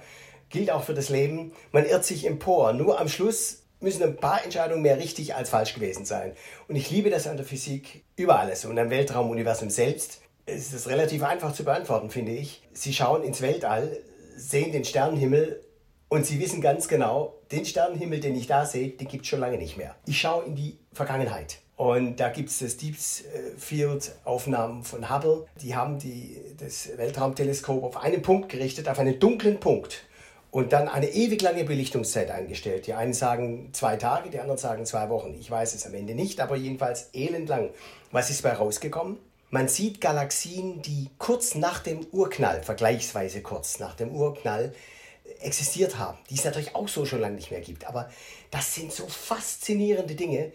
Gilt 0.50 0.70
auch 0.70 0.84
für 0.84 0.94
das 0.94 1.10
Leben. 1.10 1.54
Man 1.72 1.86
irrt 1.86 2.06
sich 2.06 2.26
empor. 2.26 2.72
Nur 2.74 3.00
am 3.00 3.10
Schluss 3.10 3.59
müssen 3.80 4.04
ein 4.04 4.18
paar 4.18 4.44
Entscheidungen 4.44 4.82
mehr 4.82 4.98
richtig 4.98 5.36
als 5.36 5.50
falsch 5.50 5.74
gewesen 5.74 6.06
sein. 6.06 6.34
Und 6.68 6.76
ich 6.76 6.90
liebe 6.90 7.10
das 7.10 7.28
an 7.28 7.38
der 7.38 7.46
Physik 7.46 8.04
über 8.16 8.40
alles. 8.40 8.66
Und 8.66 8.78
am 8.78 8.90
Weltraumuniversum 8.90 9.70
selbst 9.70 10.22
ist 10.46 10.74
es 10.74 10.90
relativ 10.90 11.24
einfach 11.24 11.54
zu 11.54 11.64
beantworten, 11.64 12.10
finde 12.10 12.34
ich. 12.34 12.62
Sie 12.74 12.94
schauen 12.94 13.24
ins 13.24 13.42
Weltall, 13.42 14.00
sehen 14.36 14.72
den 14.72 14.86
Sternenhimmel 14.86 15.64
und 16.10 16.26
Sie 16.26 16.40
wissen 16.40 16.60
ganz 16.60 16.88
genau, 16.88 17.36
den 17.52 17.66
Sternenhimmel, 17.66 18.20
den 18.20 18.36
ich 18.36 18.48
da 18.48 18.66
sehe, 18.66 18.90
den 18.90 19.08
gibt 19.08 19.24
es 19.24 19.30
schon 19.30 19.40
lange 19.40 19.58
nicht 19.58 19.78
mehr. 19.78 19.96
Ich 20.08 20.20
schaue 20.20 20.44
in 20.46 20.56
die 20.56 20.78
Vergangenheit. 20.92 21.60
Und 21.76 22.20
da 22.20 22.30
gibt 22.30 22.50
es 22.50 22.60
das 22.60 22.76
Deep 22.76 22.98
Field 23.58 24.12
Aufnahmen 24.26 24.84
von 24.84 25.10
Hubble. 25.10 25.46
Die 25.62 25.76
haben 25.76 25.98
die, 25.98 26.36
das 26.58 26.90
Weltraumteleskop 26.98 27.84
auf 27.84 27.98
einen 27.98 28.22
Punkt 28.22 28.50
gerichtet, 28.50 28.90
auf 28.90 29.00
einen 29.00 29.20
dunklen 29.20 29.60
Punkt. 29.60 30.04
Und 30.52 30.74
dann 30.74 30.88
eine 30.88 31.10
ewig 31.10 31.42
lange 31.42 31.64
Belichtungszeit 31.64 32.32
eingestellt. 32.32 32.88
Die 32.88 32.94
einen 32.94 33.14
sagen 33.14 33.70
zwei 33.74 33.98
Tage, 33.98 34.32
die 34.32 34.40
anderen 34.40 34.58
sagen 34.58 34.86
zwei 34.86 35.10
Wochen. 35.10 35.36
Ich 35.40 35.50
weiß 35.50 35.76
es 35.76 35.86
am 35.86 35.94
Ende 35.94 36.16
nicht, 36.16 36.42
aber 36.42 36.56
jedenfalls 36.56 37.10
elendlang. 37.14 37.70
Was 38.12 38.32
ist 38.32 38.44
dabei 38.44 38.58
rausgekommen? 38.58 39.18
Man 39.52 39.68
sieht 39.68 40.02
Galaxien, 40.02 40.82
die 40.82 41.10
kurz 41.18 41.56
nach 41.56 41.80
dem 41.80 42.06
Urknall, 42.12 42.64
vergleichsweise 42.64 43.42
kurz 43.42 43.80
nach 43.80 43.96
dem 43.96 44.16
Urknall, 44.16 44.74
existiert 45.42 45.98
haben, 45.98 46.18
die 46.30 46.36
es 46.36 46.44
natürlich 46.44 46.76
auch 46.76 46.88
so 46.88 47.06
schon 47.06 47.22
lange 47.22 47.36
nicht 47.36 47.52
mehr 47.52 47.62
gibt. 47.62 47.88
Aber 47.88 48.10
das 48.52 48.74
sind 48.76 48.92
so 48.92 49.08
faszinierende 49.08 50.16
Dinge, 50.16 50.52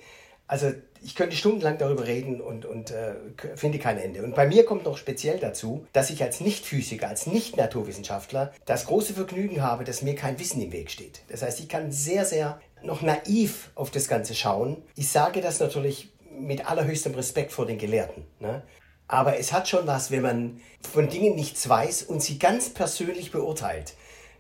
also 0.47 0.73
ich 1.03 1.15
könnte 1.15 1.37
stundenlang 1.37 1.79
darüber 1.79 2.07
reden 2.07 2.41
und, 2.41 2.65
und 2.65 2.91
äh, 2.91 3.15
finde 3.57 3.79
kein 3.79 3.99
Ende. 3.99 4.23
Und 4.23 4.35
bei 4.35 4.47
mir 4.47 4.65
kommt 4.65 4.85
noch 4.85 4.97
speziell 4.97 5.39
dazu, 5.39 5.87
dass 5.93 6.11
ich 6.11 6.23
als 6.23 6.41
Nicht-Physiker, 6.41 7.09
als 7.09 7.27
Nicht-Naturwissenschaftler 7.27 8.53
das 8.65 8.87
große 8.87 9.15
Vergnügen 9.15 9.63
habe, 9.63 9.85
dass 9.85 10.03
mir 10.03 10.15
kein 10.15 10.39
Wissen 10.39 10.63
im 10.63 10.73
Weg 10.73 10.91
steht. 10.91 11.23
Das 11.29 11.43
heißt, 11.43 11.61
ich 11.61 11.69
kann 11.69 11.93
sehr, 11.93 12.25
sehr 12.25 12.61
noch 12.83 13.03
naiv 13.03 13.71
auf 13.75 13.91
das 13.91 14.09
Ganze 14.09 14.35
schauen. 14.35 14.83
Ich 14.97 15.09
sage 15.09 15.41
das 15.41 15.61
natürlich 15.61 16.13
mit 16.31 16.69
allerhöchstem 16.69 17.15
Respekt 17.15 17.53
vor 17.53 17.67
den 17.67 17.79
Gelehrten. 17.79 18.25
Ne? 18.41 18.63
Aber 19.07 19.39
es 19.39 19.53
hat 19.53 19.69
schon 19.69 19.87
was, 19.87 20.11
wenn 20.11 20.23
man 20.23 20.61
von 20.91 21.09
Dingen 21.09 21.35
nichts 21.35 21.69
weiß 21.69 22.05
und 22.05 22.23
sie 22.23 22.39
ganz 22.39 22.71
persönlich 22.71 23.31
beurteilt. 23.31 23.95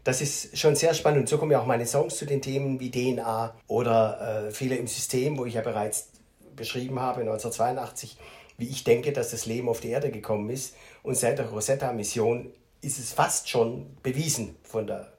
Das 0.04 0.20
ist 0.20 0.58
schon 0.58 0.76
sehr 0.76 0.92
spannend. 0.92 1.20
Und 1.20 1.28
so 1.28 1.38
kommen 1.38 1.50
ja 1.50 1.60
auch 1.60 1.66
meine 1.66 1.86
Songs 1.86 2.16
zu 2.16 2.26
den 2.26 2.42
Themen 2.42 2.78
wie 2.78 2.90
DNA 2.90 3.54
oder 3.66 4.46
äh, 4.46 4.50
viele 4.50 4.76
im 4.76 4.86
System, 4.86 5.38
wo 5.38 5.46
ich 5.46 5.54
ja 5.54 5.62
bereits 5.62 6.10
beschrieben 6.54 7.00
habe, 7.00 7.20
1982, 7.20 8.18
wie 8.58 8.68
ich 8.68 8.84
denke, 8.84 9.12
dass 9.12 9.30
das 9.30 9.46
Leben 9.46 9.68
auf 9.68 9.80
die 9.80 9.88
Erde 9.88 10.10
gekommen 10.10 10.50
ist. 10.50 10.76
Und 11.02 11.16
seit 11.16 11.38
der 11.38 11.48
Rosetta-Mission 11.48 12.52
ist 12.82 12.98
es 12.98 13.12
fast 13.12 13.48
schon 13.48 13.86
bewiesen 14.02 14.56
von 14.62 14.86
der 14.86 15.13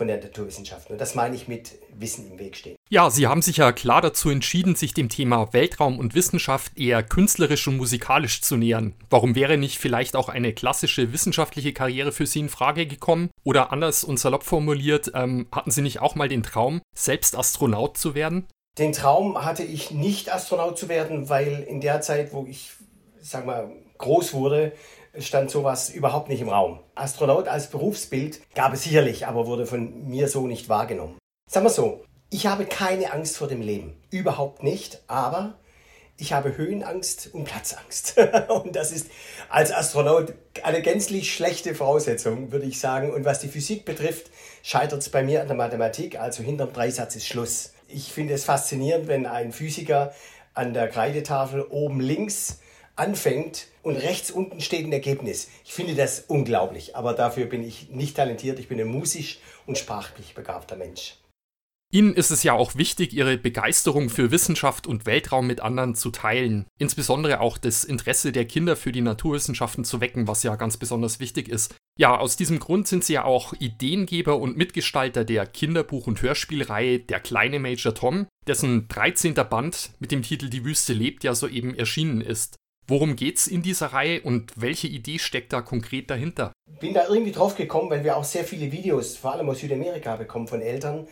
von 0.00 0.06
der 0.06 0.16
Naturwissenschaft. 0.16 0.90
Und 0.90 0.98
das 0.98 1.14
meine 1.14 1.36
ich 1.36 1.46
mit 1.46 1.72
Wissen 1.92 2.32
im 2.32 2.38
Weg 2.38 2.56
stehen. 2.56 2.74
Ja, 2.88 3.10
Sie 3.10 3.26
haben 3.26 3.42
sich 3.42 3.58
ja 3.58 3.70
klar 3.70 4.00
dazu 4.00 4.30
entschieden, 4.30 4.74
sich 4.74 4.94
dem 4.94 5.10
Thema 5.10 5.52
Weltraum 5.52 5.98
und 5.98 6.14
Wissenschaft 6.14 6.78
eher 6.78 7.02
künstlerisch 7.02 7.68
und 7.68 7.76
musikalisch 7.76 8.40
zu 8.40 8.56
nähern. 8.56 8.94
Warum 9.10 9.34
wäre 9.34 9.58
nicht 9.58 9.76
vielleicht 9.76 10.16
auch 10.16 10.30
eine 10.30 10.54
klassische 10.54 11.12
wissenschaftliche 11.12 11.74
Karriere 11.74 12.12
für 12.12 12.24
Sie 12.24 12.38
in 12.38 12.48
Frage 12.48 12.86
gekommen? 12.86 13.28
Oder 13.44 13.72
anders 13.72 14.02
und 14.02 14.18
salopp 14.18 14.42
formuliert, 14.42 15.12
ähm, 15.14 15.48
hatten 15.52 15.70
Sie 15.70 15.82
nicht 15.82 16.00
auch 16.00 16.14
mal 16.14 16.30
den 16.30 16.42
Traum, 16.42 16.80
selbst 16.96 17.36
Astronaut 17.36 17.98
zu 17.98 18.14
werden? 18.14 18.46
Den 18.78 18.94
Traum 18.94 19.44
hatte 19.44 19.64
ich 19.64 19.90
nicht 19.90 20.32
Astronaut 20.32 20.78
zu 20.78 20.88
werden, 20.88 21.28
weil 21.28 21.62
in 21.68 21.82
der 21.82 22.00
Zeit, 22.00 22.32
wo 22.32 22.46
ich, 22.46 22.70
sag 23.20 23.44
mal, 23.44 23.70
groß 23.98 24.32
wurde, 24.32 24.72
stand 25.18 25.50
sowas 25.50 25.90
überhaupt 25.90 26.28
nicht 26.28 26.40
im 26.40 26.48
Raum. 26.48 26.80
Astronaut 26.94 27.48
als 27.48 27.70
Berufsbild 27.70 28.40
gab 28.54 28.72
es 28.72 28.84
sicherlich, 28.84 29.26
aber 29.26 29.46
wurde 29.46 29.66
von 29.66 30.08
mir 30.08 30.28
so 30.28 30.46
nicht 30.46 30.68
wahrgenommen. 30.68 31.18
Sagen 31.50 31.66
wir 31.66 31.70
so, 31.70 32.04
ich 32.30 32.46
habe 32.46 32.64
keine 32.64 33.12
Angst 33.12 33.36
vor 33.36 33.48
dem 33.48 33.60
Leben. 33.60 34.00
Überhaupt 34.10 34.62
nicht, 34.62 35.02
aber 35.08 35.58
ich 36.16 36.32
habe 36.32 36.56
Höhenangst 36.56 37.30
und 37.32 37.44
Platzangst. 37.44 38.16
und 38.48 38.76
das 38.76 38.92
ist 38.92 39.08
als 39.48 39.72
Astronaut 39.72 40.34
eine 40.62 40.82
gänzlich 40.82 41.34
schlechte 41.34 41.74
Voraussetzung, 41.74 42.52
würde 42.52 42.66
ich 42.66 42.78
sagen. 42.78 43.10
Und 43.10 43.24
was 43.24 43.40
die 43.40 43.48
Physik 43.48 43.84
betrifft, 43.84 44.30
scheitert 44.62 45.00
es 45.00 45.08
bei 45.08 45.22
mir 45.22 45.40
an 45.40 45.48
der 45.48 45.56
Mathematik. 45.56 46.20
Also 46.20 46.42
hinterm 46.42 46.72
Dreisatz 46.72 47.16
ist 47.16 47.26
Schluss. 47.26 47.72
Ich 47.88 48.12
finde 48.12 48.34
es 48.34 48.44
faszinierend, 48.44 49.08
wenn 49.08 49.26
ein 49.26 49.50
Physiker 49.50 50.12
an 50.54 50.74
der 50.74 50.88
Kreidetafel 50.88 51.62
oben 51.62 52.00
links 52.00 52.60
anfängt 52.96 53.66
und 53.82 53.96
rechts 53.96 54.30
unten 54.30 54.60
steht 54.60 54.86
ein 54.86 54.92
Ergebnis. 54.92 55.48
Ich 55.64 55.72
finde 55.72 55.94
das 55.94 56.24
unglaublich, 56.26 56.96
aber 56.96 57.14
dafür 57.14 57.46
bin 57.46 57.62
ich 57.62 57.90
nicht 57.90 58.16
talentiert. 58.16 58.58
Ich 58.58 58.68
bin 58.68 58.80
ein 58.80 58.88
musisch 58.88 59.38
und 59.66 59.78
sprachlich 59.78 60.34
begabter 60.34 60.76
Mensch. 60.76 61.16
Ihnen 61.92 62.14
ist 62.14 62.30
es 62.30 62.44
ja 62.44 62.52
auch 62.52 62.76
wichtig, 62.76 63.12
Ihre 63.12 63.36
Begeisterung 63.36 64.10
für 64.10 64.30
Wissenschaft 64.30 64.86
und 64.86 65.06
Weltraum 65.06 65.48
mit 65.48 65.60
anderen 65.60 65.96
zu 65.96 66.10
teilen. 66.10 66.66
Insbesondere 66.78 67.40
auch 67.40 67.58
das 67.58 67.82
Interesse 67.82 68.30
der 68.30 68.44
Kinder 68.44 68.76
für 68.76 68.92
die 68.92 69.00
Naturwissenschaften 69.00 69.84
zu 69.84 70.00
wecken, 70.00 70.28
was 70.28 70.44
ja 70.44 70.54
ganz 70.54 70.76
besonders 70.76 71.18
wichtig 71.18 71.48
ist. 71.48 71.74
Ja, 71.98 72.16
aus 72.16 72.36
diesem 72.36 72.60
Grund 72.60 72.86
sind 72.86 73.02
sie 73.02 73.14
ja 73.14 73.24
auch 73.24 73.54
Ideengeber 73.58 74.38
und 74.38 74.56
Mitgestalter 74.56 75.24
der 75.24 75.52
Kinderbuch- 75.52 76.06
und 76.06 76.22
Hörspielreihe 76.22 77.00
Der 77.00 77.18
kleine 77.18 77.58
Major 77.58 77.92
Tom, 77.92 78.28
dessen 78.46 78.86
13. 78.86 79.34
Band 79.34 79.90
mit 79.98 80.12
dem 80.12 80.22
Titel 80.22 80.48
Die 80.48 80.64
Wüste 80.64 80.92
lebt 80.92 81.24
ja 81.24 81.34
soeben 81.34 81.74
erschienen 81.74 82.20
ist. 82.20 82.54
Worum 82.90 83.14
geht's 83.14 83.46
in 83.46 83.62
dieser 83.62 83.92
Reihe 83.92 84.20
und 84.20 84.52
welche 84.56 84.88
Idee 84.88 85.20
steckt 85.20 85.52
da 85.52 85.60
konkret 85.60 86.10
dahinter? 86.10 86.50
Bin 86.80 86.92
da 86.92 87.06
irgendwie 87.06 87.30
drauf 87.30 87.54
gekommen, 87.54 87.88
weil 87.88 88.02
wir 88.02 88.16
auch 88.16 88.24
sehr 88.24 88.42
viele 88.42 88.72
Videos, 88.72 89.16
vor 89.16 89.32
allem 89.32 89.48
aus 89.48 89.60
Südamerika, 89.60 90.16
bekommen 90.16 90.48
von 90.48 90.60
Eltern, 90.60 91.06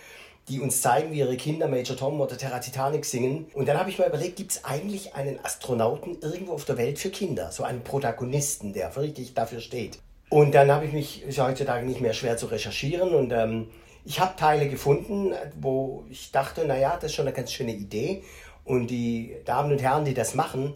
die 0.48 0.58
uns 0.58 0.82
zeigen, 0.82 1.12
wie 1.12 1.20
ihre 1.20 1.36
Kinder 1.36 1.68
Major 1.68 1.96
Tom 1.96 2.20
oder 2.20 2.36
Terra 2.36 2.58
Titanic 2.58 3.04
singen. 3.04 3.46
Und 3.54 3.68
dann 3.68 3.78
habe 3.78 3.90
ich 3.90 3.98
mal 4.00 4.08
überlegt, 4.08 4.34
gibt 4.34 4.50
es 4.50 4.64
eigentlich 4.64 5.14
einen 5.14 5.38
Astronauten 5.44 6.18
irgendwo 6.20 6.54
auf 6.54 6.64
der 6.64 6.78
Welt 6.78 6.98
für 6.98 7.10
Kinder? 7.10 7.52
So 7.52 7.62
einen 7.62 7.84
Protagonisten, 7.84 8.72
der 8.72 8.96
wirklich 8.96 9.34
dafür 9.34 9.60
steht. 9.60 10.00
Und 10.30 10.56
dann 10.56 10.72
habe 10.72 10.84
ich 10.84 10.92
mich, 10.92 11.22
ist 11.22 11.36
ja 11.36 11.46
heutzutage 11.46 11.86
nicht 11.86 12.00
mehr 12.00 12.12
schwer 12.12 12.36
zu 12.36 12.46
recherchieren 12.46 13.14
und 13.14 13.30
ähm, 13.30 13.68
ich 14.04 14.18
habe 14.18 14.34
Teile 14.34 14.68
gefunden, 14.68 15.32
wo 15.60 16.04
ich 16.10 16.32
dachte, 16.32 16.66
naja, 16.66 16.94
das 16.96 17.12
ist 17.12 17.14
schon 17.14 17.28
eine 17.28 17.36
ganz 17.36 17.52
schöne 17.52 17.72
Idee. 17.72 18.24
Und 18.64 18.88
die 18.88 19.36
Damen 19.44 19.70
und 19.70 19.80
Herren, 19.80 20.04
die 20.04 20.14
das 20.14 20.34
machen, 20.34 20.74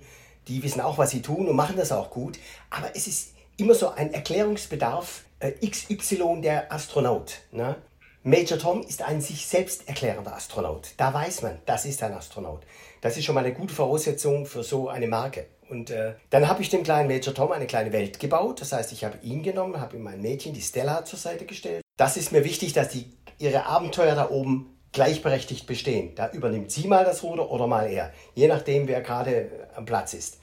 die 0.49 0.62
wissen 0.62 0.80
auch, 0.80 0.99
was 0.99 1.11
sie 1.11 1.22
tun 1.22 1.49
und 1.49 1.56
machen 1.56 1.76
das 1.76 1.92
auch 1.92 2.11
gut. 2.11 2.38
Aber 2.70 2.90
es 2.94 3.06
ist 3.06 3.34
immer 3.56 3.75
so 3.75 3.90
ein 3.90 4.12
Erklärungsbedarf 4.12 5.25
äh, 5.40 5.52
XY 5.66 6.40
der 6.42 6.72
Astronaut. 6.72 7.40
Ne? 7.50 7.76
Major 8.25 8.58
Tom 8.58 8.82
ist 8.82 9.02
ein 9.02 9.20
sich 9.20 9.46
selbst 9.46 9.88
erklärender 9.88 10.34
Astronaut. 10.34 10.92
Da 10.96 11.12
weiß 11.12 11.42
man, 11.42 11.58
das 11.66 11.84
ist 11.84 12.02
ein 12.02 12.12
Astronaut. 12.12 12.62
Das 13.00 13.16
ist 13.16 13.25
schon 13.25 13.34
mal 13.34 13.44
eine 13.44 13.54
gute 13.54 13.75
Voraussetzung 13.75 14.46
für 14.46 14.62
so 14.62 14.88
eine 14.88 15.08
Marke. 15.08 15.46
Und 15.68 15.90
äh, 15.90 16.14
dann 16.30 16.49
habe 16.49 16.62
ich 16.62 16.70
dem 16.70 16.84
kleinen 16.84 17.08
Major 17.08 17.34
Tom 17.34 17.50
eine 17.50 17.66
kleine 17.66 17.92
Welt 17.92 18.20
gebaut. 18.20 18.61
Das 18.61 18.72
heißt, 18.72 18.92
ich 18.92 19.04
habe 19.04 19.18
ihn 19.22 19.42
genommen, 19.42 19.80
habe 19.80 19.96
ihm 19.96 20.02
mein 20.02 20.20
Mädchen, 20.20 20.54
die 20.54 20.61
Stella, 20.61 21.04
zur 21.04 21.18
Seite 21.18 21.46
gestellt. 21.46 21.82
Das 21.96 22.16
ist 22.16 22.30
mir 22.30 22.44
wichtig, 22.44 22.72
dass 22.75 22.90
die 22.90 23.12
ihre 23.38 23.66
Abenteuer 23.66 24.14
da 24.14 24.30
oben 24.30 24.78
gleichberechtigt 24.92 25.66
bestehen. 25.66 26.14
Da 26.14 26.30
übernimmt 26.30 26.70
sie 26.70 26.87
mal 26.87 27.04
das 27.04 27.22
Ruder 27.22 27.50
oder 27.50 27.66
mal 27.66 27.90
er, 27.90 28.12
je 28.34 28.46
nachdem, 28.49 28.88
wer 28.88 29.00
gerade 29.00 29.68
am 29.75 29.84
Platz 29.84 30.14
ist. 30.14 30.38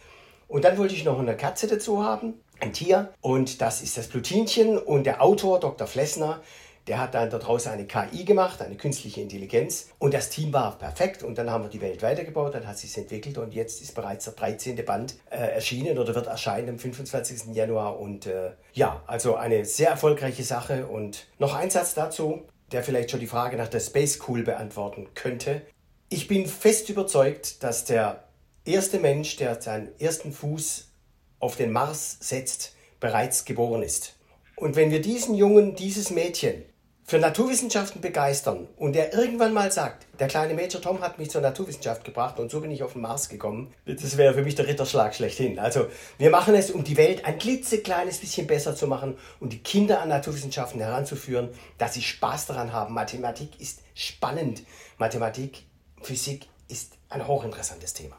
Und 0.47 0.65
dann 0.65 0.77
wollte 0.77 0.95
ich 0.95 1.05
noch 1.05 1.19
eine 1.19 1.37
Katze 1.37 1.67
dazu 1.67 2.03
haben, 2.03 2.33
ein 2.59 2.73
Tier, 2.73 3.13
und 3.21 3.61
das 3.61 3.81
ist 3.81 3.97
das 3.97 4.07
Plutinchen. 4.07 4.77
Und 4.77 5.05
der 5.05 5.21
Autor, 5.21 5.59
Dr. 5.59 5.87
Flessner, 5.87 6.41
der 6.87 6.99
hat 6.99 7.13
dann 7.13 7.29
daraus 7.29 7.67
eine 7.67 7.85
KI 7.85 8.25
gemacht, 8.25 8.63
eine 8.63 8.75
künstliche 8.75 9.21
Intelligenz. 9.21 9.89
Und 9.99 10.13
das 10.15 10.29
Team 10.29 10.51
war 10.51 10.77
perfekt. 10.77 11.21
Und 11.21 11.37
dann 11.37 11.51
haben 11.51 11.63
wir 11.63 11.69
die 11.69 11.81
Welt 11.81 12.01
weitergebaut, 12.01 12.55
dann 12.55 12.65
hat 12.65 12.79
sich 12.79 12.97
entwickelt 12.97 13.37
und 13.37 13.53
jetzt 13.53 13.81
ist 13.81 13.93
bereits 13.93 14.25
der 14.25 14.33
13. 14.33 14.83
Band 14.83 15.15
äh, 15.29 15.37
erschienen 15.37 15.99
oder 15.99 16.15
wird 16.15 16.25
erscheinen 16.25 16.69
am 16.69 16.79
25. 16.79 17.53
Januar. 17.53 17.99
Und 17.99 18.25
äh, 18.25 18.51
ja, 18.73 19.03
also 19.05 19.35
eine 19.35 19.65
sehr 19.65 19.91
erfolgreiche 19.91 20.43
Sache. 20.43 20.87
Und 20.87 21.27
noch 21.37 21.53
ein 21.53 21.69
Satz 21.69 21.93
dazu, 21.93 22.41
der 22.71 22.83
vielleicht 22.83 23.11
schon 23.11 23.19
die 23.19 23.27
Frage 23.27 23.57
nach 23.57 23.67
der 23.67 23.79
Space 23.79 24.15
School 24.15 24.43
beantworten 24.43 25.07
könnte. 25.13 25.61
Ich 26.09 26.27
bin 26.27 26.47
fest 26.47 26.89
überzeugt, 26.89 27.63
dass 27.63 27.85
der 27.85 28.29
erste 28.65 28.99
Mensch, 28.99 29.37
der 29.37 29.61
seinen 29.61 29.89
ersten 29.99 30.31
Fuß 30.31 30.91
auf 31.39 31.55
den 31.55 31.71
Mars 31.71 32.17
setzt, 32.19 32.75
bereits 32.99 33.45
geboren 33.45 33.83
ist. 33.83 34.15
Und 34.55 34.75
wenn 34.75 34.91
wir 34.91 35.01
diesen 35.01 35.35
Jungen, 35.35 35.75
dieses 35.75 36.09
Mädchen 36.09 36.63
für 37.09 37.17
Naturwissenschaften 37.17 38.01
begeistern 38.01 38.67
und 38.77 38.93
der 38.93 39.15
irgendwann 39.15 39.51
mal 39.51 39.71
sagt, 39.71 40.05
der 40.19 40.27
kleine 40.27 40.53
Major 40.53 40.79
Tom 40.79 41.01
hat 41.01 41.17
mich 41.17 41.31
zur 41.31 41.41
Naturwissenschaft 41.41 42.03
gebracht 42.03 42.39
und 42.39 42.51
so 42.51 42.61
bin 42.61 42.69
ich 42.69 42.83
auf 42.83 42.93
den 42.93 43.01
Mars 43.01 43.29
gekommen, 43.29 43.73
das 43.87 44.15
wäre 44.15 44.35
für 44.35 44.43
mich 44.43 44.53
der 44.53 44.67
Ritterschlag 44.67 45.15
schlechthin. 45.15 45.57
Also 45.57 45.87
wir 46.19 46.29
machen 46.29 46.53
es, 46.53 46.69
um 46.69 46.83
die 46.83 46.97
Welt 46.97 47.25
ein 47.25 47.39
klitzekleines 47.39 48.19
bisschen 48.19 48.45
besser 48.45 48.75
zu 48.75 48.85
machen 48.85 49.17
und 49.39 49.53
die 49.53 49.63
Kinder 49.63 50.01
an 50.01 50.09
Naturwissenschaften 50.09 50.79
heranzuführen, 50.79 51.49
dass 51.79 51.95
sie 51.95 52.03
Spaß 52.03 52.45
daran 52.45 52.73
haben. 52.73 52.93
Mathematik 52.93 53.59
ist 53.59 53.81
spannend. 53.95 54.61
Mathematik, 54.99 55.63
Physik 56.03 56.45
ist 56.67 56.93
ein 57.09 57.25
hochinteressantes 57.25 57.95
Thema. 57.95 58.17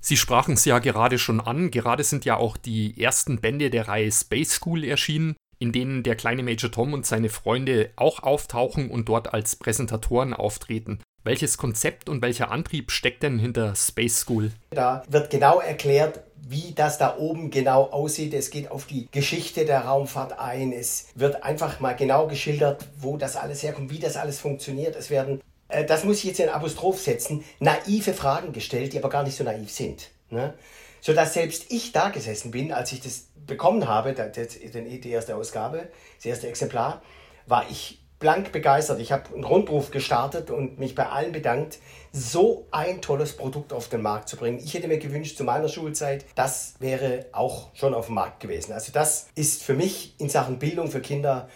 Sie 0.00 0.18
sprachen 0.18 0.52
es 0.52 0.66
ja 0.66 0.80
gerade 0.80 1.18
schon 1.18 1.40
an, 1.40 1.70
gerade 1.70 2.04
sind 2.04 2.26
ja 2.26 2.36
auch 2.36 2.58
die 2.58 3.02
ersten 3.02 3.40
Bände 3.40 3.70
der 3.70 3.88
Reihe 3.88 4.12
Space 4.12 4.56
School 4.56 4.84
erschienen 4.84 5.34
in 5.58 5.72
denen 5.72 6.02
der 6.02 6.16
kleine 6.16 6.42
Major 6.42 6.70
Tom 6.70 6.92
und 6.92 7.06
seine 7.06 7.28
Freunde 7.28 7.90
auch 7.96 8.22
auftauchen 8.22 8.90
und 8.90 9.08
dort 9.08 9.34
als 9.34 9.56
Präsentatoren 9.56 10.34
auftreten. 10.34 11.00
Welches 11.24 11.58
Konzept 11.58 12.08
und 12.08 12.22
welcher 12.22 12.50
Antrieb 12.50 12.90
steckt 12.90 13.22
denn 13.22 13.38
hinter 13.38 13.74
Space 13.74 14.20
School? 14.20 14.52
Da 14.70 15.02
wird 15.08 15.30
genau 15.30 15.60
erklärt, 15.60 16.20
wie 16.48 16.72
das 16.74 16.96
da 16.98 17.16
oben 17.18 17.50
genau 17.50 17.84
aussieht. 17.84 18.32
Es 18.32 18.50
geht 18.50 18.70
auf 18.70 18.86
die 18.86 19.08
Geschichte 19.10 19.64
der 19.64 19.82
Raumfahrt 19.82 20.38
ein. 20.38 20.72
Es 20.72 21.08
wird 21.14 21.42
einfach 21.42 21.80
mal 21.80 21.94
genau 21.94 22.26
geschildert, 22.26 22.86
wo 22.98 23.16
das 23.16 23.36
alles 23.36 23.62
herkommt, 23.62 23.90
wie 23.90 23.98
das 23.98 24.16
alles 24.16 24.38
funktioniert. 24.38 24.96
Es 24.96 25.10
werden, 25.10 25.40
äh, 25.68 25.84
das 25.84 26.04
muss 26.04 26.18
ich 26.18 26.24
jetzt 26.24 26.40
in 26.40 26.48
Apostroph 26.48 27.00
setzen, 27.00 27.44
naive 27.60 28.14
Fragen 28.14 28.52
gestellt, 28.52 28.92
die 28.92 28.98
aber 28.98 29.10
gar 29.10 29.24
nicht 29.24 29.36
so 29.36 29.44
naiv 29.44 29.70
sind. 29.70 30.10
Ne? 30.30 30.54
Sodass 31.00 31.34
selbst 31.34 31.66
ich 31.68 31.92
da 31.92 32.08
gesessen 32.08 32.50
bin, 32.50 32.72
als 32.72 32.92
ich 32.92 33.00
das 33.00 33.27
bekommen 33.48 33.88
habe, 33.88 34.14
die 34.14 35.10
erste 35.10 35.34
Ausgabe, 35.34 35.88
das 36.16 36.26
erste 36.26 36.46
Exemplar, 36.46 37.02
war 37.46 37.68
ich 37.68 38.00
blank 38.20 38.52
begeistert. 38.52 39.00
Ich 39.00 39.12
habe 39.12 39.34
einen 39.34 39.44
Rundruf 39.44 39.90
gestartet 39.90 40.50
und 40.50 40.78
mich 40.78 40.94
bei 40.94 41.08
allen 41.08 41.32
bedankt, 41.32 41.78
so 42.12 42.66
ein 42.70 43.00
tolles 43.00 43.36
Produkt 43.36 43.72
auf 43.72 43.88
den 43.88 44.02
Markt 44.02 44.28
zu 44.28 44.36
bringen. 44.36 44.58
Ich 44.58 44.74
hätte 44.74 44.88
mir 44.88 44.98
gewünscht, 44.98 45.36
zu 45.36 45.44
meiner 45.44 45.68
Schulzeit, 45.68 46.24
das 46.34 46.74
wäre 46.78 47.26
auch 47.32 47.74
schon 47.74 47.94
auf 47.94 48.06
dem 48.06 48.16
Markt 48.16 48.40
gewesen. 48.40 48.72
Also 48.72 48.92
das 48.92 49.28
ist 49.34 49.62
für 49.62 49.74
mich 49.74 50.14
in 50.18 50.28
Sachen 50.28 50.58
Bildung 50.58 50.90
für 50.90 51.00
Kinder, 51.00 51.48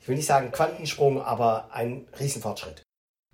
ich 0.00 0.08
will 0.08 0.16
nicht 0.16 0.26
sagen 0.26 0.52
Quantensprung, 0.52 1.20
aber 1.20 1.68
ein 1.72 2.06
Riesenfortschritt. 2.18 2.82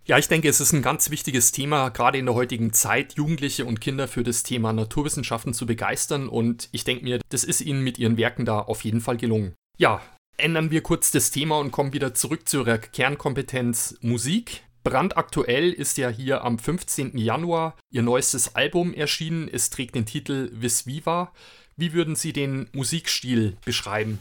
Ja, 0.06 0.18
ich 0.18 0.28
denke, 0.28 0.50
es 0.50 0.60
ist 0.60 0.74
ein 0.74 0.82
ganz 0.82 1.08
wichtiges 1.08 1.50
Thema, 1.50 1.88
gerade 1.88 2.18
in 2.18 2.26
der 2.26 2.34
heutigen 2.34 2.74
Zeit, 2.74 3.14
Jugendliche 3.14 3.64
und 3.64 3.80
Kinder 3.80 4.06
für 4.06 4.22
das 4.22 4.42
Thema 4.42 4.74
Naturwissenschaften 4.74 5.54
zu 5.54 5.64
begeistern. 5.64 6.28
Und 6.28 6.68
ich 6.72 6.84
denke 6.84 7.04
mir, 7.04 7.20
das 7.30 7.42
ist 7.42 7.62
ihnen 7.62 7.82
mit 7.82 7.98
ihren 7.98 8.18
Werken 8.18 8.44
da 8.44 8.58
auf 8.58 8.84
jeden 8.84 9.00
Fall 9.00 9.16
gelungen. 9.16 9.54
Ja, 9.78 10.02
ändern 10.36 10.70
wir 10.70 10.82
kurz 10.82 11.10
das 11.10 11.30
Thema 11.30 11.58
und 11.58 11.72
kommen 11.72 11.94
wieder 11.94 12.12
zurück 12.12 12.46
zu 12.46 12.58
ihrer 12.58 12.76
Kernkompetenz 12.76 13.96
Musik. 14.02 14.64
Brandaktuell 14.82 15.72
ist 15.72 15.96
ja 15.96 16.10
hier 16.10 16.44
am 16.44 16.58
15. 16.58 17.16
Januar 17.16 17.74
ihr 17.90 18.02
neuestes 18.02 18.54
Album 18.54 18.92
erschienen. 18.92 19.48
Es 19.50 19.70
trägt 19.70 19.94
den 19.94 20.04
Titel 20.04 20.50
Vis 20.52 20.86
Viva. 20.86 21.32
Wie 21.76 21.94
würden 21.94 22.14
Sie 22.14 22.34
den 22.34 22.68
Musikstil 22.74 23.56
beschreiben? 23.64 24.18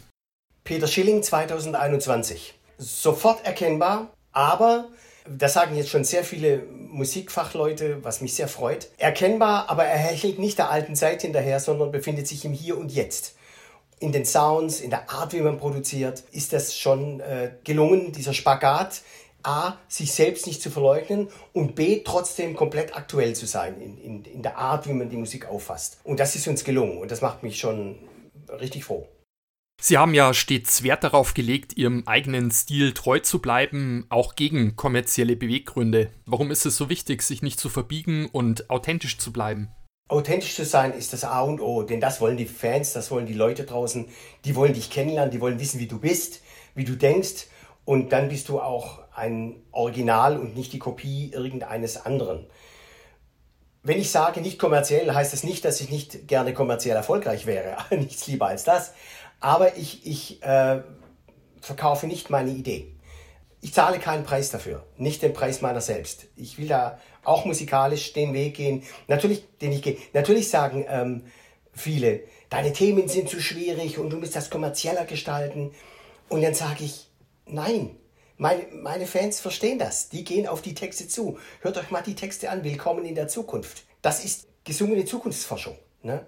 Peter 0.64 0.88
Schilling 0.88 1.22
2021. 1.22 2.54
Sofort 2.78 3.46
erkennbar, 3.46 4.14
aber 4.32 4.88
das 5.28 5.54
sagen 5.54 5.76
jetzt 5.76 5.90
schon 5.90 6.04
sehr 6.04 6.24
viele 6.24 6.64
Musikfachleute, 6.90 8.04
was 8.04 8.22
mich 8.22 8.36
sehr 8.36 8.48
freut. 8.48 8.90
Erkennbar, 8.98 9.70
aber 9.70 9.86
er 9.86 9.98
hechelt 9.98 10.40
nicht 10.40 10.58
der 10.58 10.70
alten 10.70 10.96
Zeit 10.96 11.22
hinterher, 11.22 11.60
sondern 11.60 11.92
befindet 11.92 12.28
sich 12.28 12.46
im 12.46 12.54
Hier 12.54 12.78
und 12.78 12.92
Jetzt. 12.92 13.36
In 14.00 14.12
den 14.12 14.26
Sounds, 14.26 14.82
in 14.82 14.90
der 14.90 15.10
Art, 15.10 15.34
wie 15.34 15.42
man 15.42 15.58
produziert, 15.58 16.24
ist 16.32 16.52
das 16.52 16.76
schon 16.76 17.22
äh, 17.22 17.52
gelungen, 17.64 18.12
dieser 18.12 18.34
Spagat. 18.34 19.02
A, 19.46 19.74
sich 19.90 20.14
selbst 20.14 20.48
nicht 20.48 20.62
zu 20.62 20.72
verleugnen 20.72 21.28
und 21.52 21.76
B, 21.76 22.02
trotzdem 22.06 22.56
komplett 22.56 22.96
aktuell 22.96 23.36
zu 23.36 23.46
sein 23.46 23.82
in, 23.82 23.98
in, 23.98 24.24
in 24.24 24.42
der 24.42 24.58
Art, 24.58 24.88
wie 24.88 24.94
man 24.94 25.10
die 25.10 25.18
Musik 25.18 25.48
auffasst. 25.48 25.98
Und 26.06 26.22
das 26.22 26.36
ist 26.36 26.48
uns 26.48 26.64
gelungen 26.64 26.98
und 27.00 27.12
das 27.12 27.20
macht 27.20 27.44
mich 27.44 27.60
schon 27.60 27.98
richtig 28.50 28.86
froh. 28.86 29.06
Sie 29.86 29.98
haben 29.98 30.14
ja 30.14 30.34
stets 30.34 30.84
Wert 30.84 31.04
darauf 31.04 31.34
gelegt, 31.34 31.76
Ihrem 31.76 32.04
eigenen 32.06 32.52
Stil 32.52 32.94
treu 32.94 33.20
zu 33.20 33.40
bleiben, 33.40 34.06
auch 34.08 34.36
gegen 34.36 34.78
kommerzielle 34.78 35.36
Beweggründe. 35.36 36.10
Warum 36.26 36.52
ist 36.52 36.66
es 36.66 36.78
so 36.78 36.88
wichtig, 36.88 37.22
sich 37.22 37.42
nicht 37.42 37.60
zu 37.60 37.68
verbiegen 37.68 38.30
und 38.32 38.70
authentisch 38.70 39.18
zu 39.18 39.34
bleiben? 39.34 39.74
Authentisch 40.08 40.56
zu 40.56 40.64
sein 40.64 40.94
ist 40.94 41.12
das 41.12 41.26
A 41.26 41.42
und 41.42 41.60
O, 41.60 41.84
denn 41.84 42.00
das 42.00 42.22
wollen 42.22 42.38
die 42.38 42.46
Fans, 42.46 42.94
das 42.94 43.12
wollen 43.12 43.26
die 43.26 43.34
Leute 43.34 43.66
draußen, 43.66 44.08
die 44.46 44.56
wollen 44.56 44.74
dich 44.74 44.90
kennenlernen, 44.90 45.32
die 45.32 45.42
wollen 45.42 45.60
wissen, 45.60 45.82
wie 45.82 45.88
du 45.88 46.00
bist, 46.00 46.42
wie 46.76 46.86
du 46.86 46.96
denkst 46.96 47.48
und 47.84 48.14
dann 48.14 48.30
bist 48.30 48.48
du 48.48 48.62
auch 48.62 49.00
ein 49.14 49.58
Original 49.74 50.40
und 50.40 50.56
nicht 50.56 50.72
die 50.72 50.80
Kopie 50.80 51.34
irgendeines 51.34 52.06
anderen. 52.06 52.48
Wenn 53.86 54.00
ich 54.00 54.12
sage 54.12 54.40
nicht 54.40 54.60
kommerziell, 54.60 55.14
heißt 55.14 55.34
das 55.34 55.44
nicht, 55.44 55.66
dass 55.66 55.82
ich 55.82 55.90
nicht 55.90 56.30
gerne 56.30 56.54
kommerziell 56.54 56.96
erfolgreich 56.96 57.46
wäre. 57.46 57.76
Nichts 57.94 58.28
lieber 58.28 58.48
als 58.48 58.64
das 58.64 58.94
aber 59.44 59.76
ich, 59.76 60.08
ich 60.08 60.42
äh, 60.42 60.82
verkaufe 61.60 62.08
nicht 62.08 62.30
meine 62.30 62.52
Idee. 62.52 62.96
Ich 63.60 63.74
zahle 63.74 64.00
keinen 64.00 64.24
Preis 64.24 64.52
dafür, 64.52 64.86
nicht 64.98 65.22
den 65.22 65.34
Preis 65.34 65.62
meiner 65.62 65.82
selbst. 65.82 66.28
Ich 66.38 66.58
will 66.58 66.70
da 66.70 66.98
auch 67.26 67.44
musikalisch 67.44 68.14
den 68.14 68.34
Weg 68.34 68.56
gehen, 68.56 68.84
natürlich, 69.10 69.44
den 69.60 69.74
ich 69.74 69.82
gehe. 69.82 69.98
Natürlich 70.14 70.50
sagen 70.50 70.86
ähm, 70.88 71.26
viele, 71.74 72.22
deine 72.50 72.72
Themen 72.72 73.10
sind 73.10 73.30
zu 73.30 73.42
schwierig 73.42 74.00
und 74.00 74.12
du 74.12 74.18
musst 74.18 74.36
das 74.36 74.50
kommerzieller 74.50 75.04
gestalten. 75.04 75.72
Und 76.30 76.42
dann 76.42 76.54
sage 76.54 76.86
ich, 76.86 77.10
nein, 77.46 77.98
meine, 78.38 78.64
meine 78.72 79.06
Fans 79.06 79.42
verstehen 79.42 79.78
das. 79.78 80.08
Die 80.08 80.24
gehen 80.24 80.48
auf 80.48 80.62
die 80.62 80.74
Texte 80.74 81.10
zu. 81.10 81.38
Hört 81.60 81.78
euch 81.78 81.92
mal 81.92 82.02
die 82.02 82.16
Texte 82.16 82.50
an. 82.50 82.64
Willkommen 82.64 83.04
in 83.04 83.16
der 83.16 83.28
Zukunft. 83.28 83.84
Das 84.02 84.24
ist 84.24 84.48
gesungene 84.64 85.04
Zukunftsforschung. 85.04 85.78
Ne? 86.02 86.26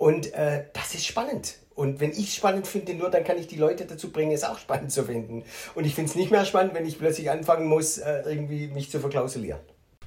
Und 0.00 0.32
äh, 0.32 0.64
das 0.72 0.94
ist 0.94 1.04
spannend. 1.04 1.56
Und 1.74 2.00
wenn 2.00 2.12
ich 2.12 2.28
es 2.28 2.34
spannend 2.34 2.66
finde, 2.66 2.94
nur 2.94 3.10
dann 3.10 3.22
kann 3.22 3.38
ich 3.38 3.48
die 3.48 3.56
Leute 3.56 3.84
dazu 3.84 4.10
bringen, 4.10 4.32
es 4.32 4.44
auch 4.44 4.58
spannend 4.58 4.90
zu 4.90 5.04
finden. 5.04 5.44
Und 5.74 5.84
ich 5.84 5.94
finde 5.94 6.08
es 6.08 6.16
nicht 6.16 6.30
mehr 6.30 6.46
spannend, 6.46 6.72
wenn 6.72 6.86
ich 6.86 6.98
plötzlich 6.98 7.30
anfangen 7.30 7.66
muss, 7.66 7.98
äh, 7.98 8.22
irgendwie 8.24 8.68
mich 8.68 8.90
zu 8.90 8.98
verklausulieren. 8.98 9.60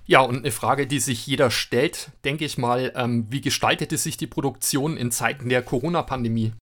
Ja, 0.07 0.21
und 0.21 0.37
eine 0.37 0.51
Frage, 0.51 0.87
die 0.87 0.99
sich 0.99 1.27
jeder 1.27 1.51
stellt, 1.51 2.09
denke 2.25 2.43
ich 2.43 2.57
mal, 2.57 2.91
ähm, 2.95 3.27
wie 3.29 3.41
gestaltete 3.41 3.99
sich 3.99 4.17
die 4.17 4.25
Produktion 4.25 4.97
in 4.97 5.11
Zeiten 5.11 5.47
der 5.47 5.61
Corona-Pandemie? 5.61 6.53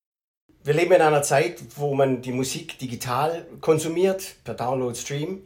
Wir 0.66 0.74
leben 0.74 0.92
in 0.92 1.02
einer 1.02 1.24
Zeit, 1.24 1.62
wo 1.78 1.96
man 1.96 2.22
die 2.22 2.34
Musik 2.34 2.80
digital 2.80 3.46
konsumiert, 3.62 4.36
per 4.44 4.56
Download, 4.56 4.94
Stream. 4.94 5.44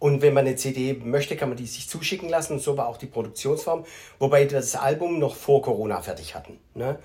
Und 0.00 0.22
wenn 0.22 0.34
man 0.34 0.44
eine 0.44 0.56
CD 0.56 0.94
möchte, 0.94 1.36
kann 1.36 1.50
man 1.50 1.56
die 1.56 1.66
sich 1.66 1.88
zuschicken 1.88 2.28
lassen. 2.28 2.54
Und 2.54 2.62
so 2.62 2.76
war 2.76 2.88
auch 2.88 2.98
die 2.98 3.06
Produktionsform, 3.06 3.84
wobei 4.18 4.40
wir 4.40 4.58
das 4.58 4.74
Album 4.74 5.20
noch 5.20 5.36
vor 5.36 5.62
Corona 5.62 6.02
fertig 6.02 6.34
hatten. 6.34 6.58
Ne? 6.74 6.98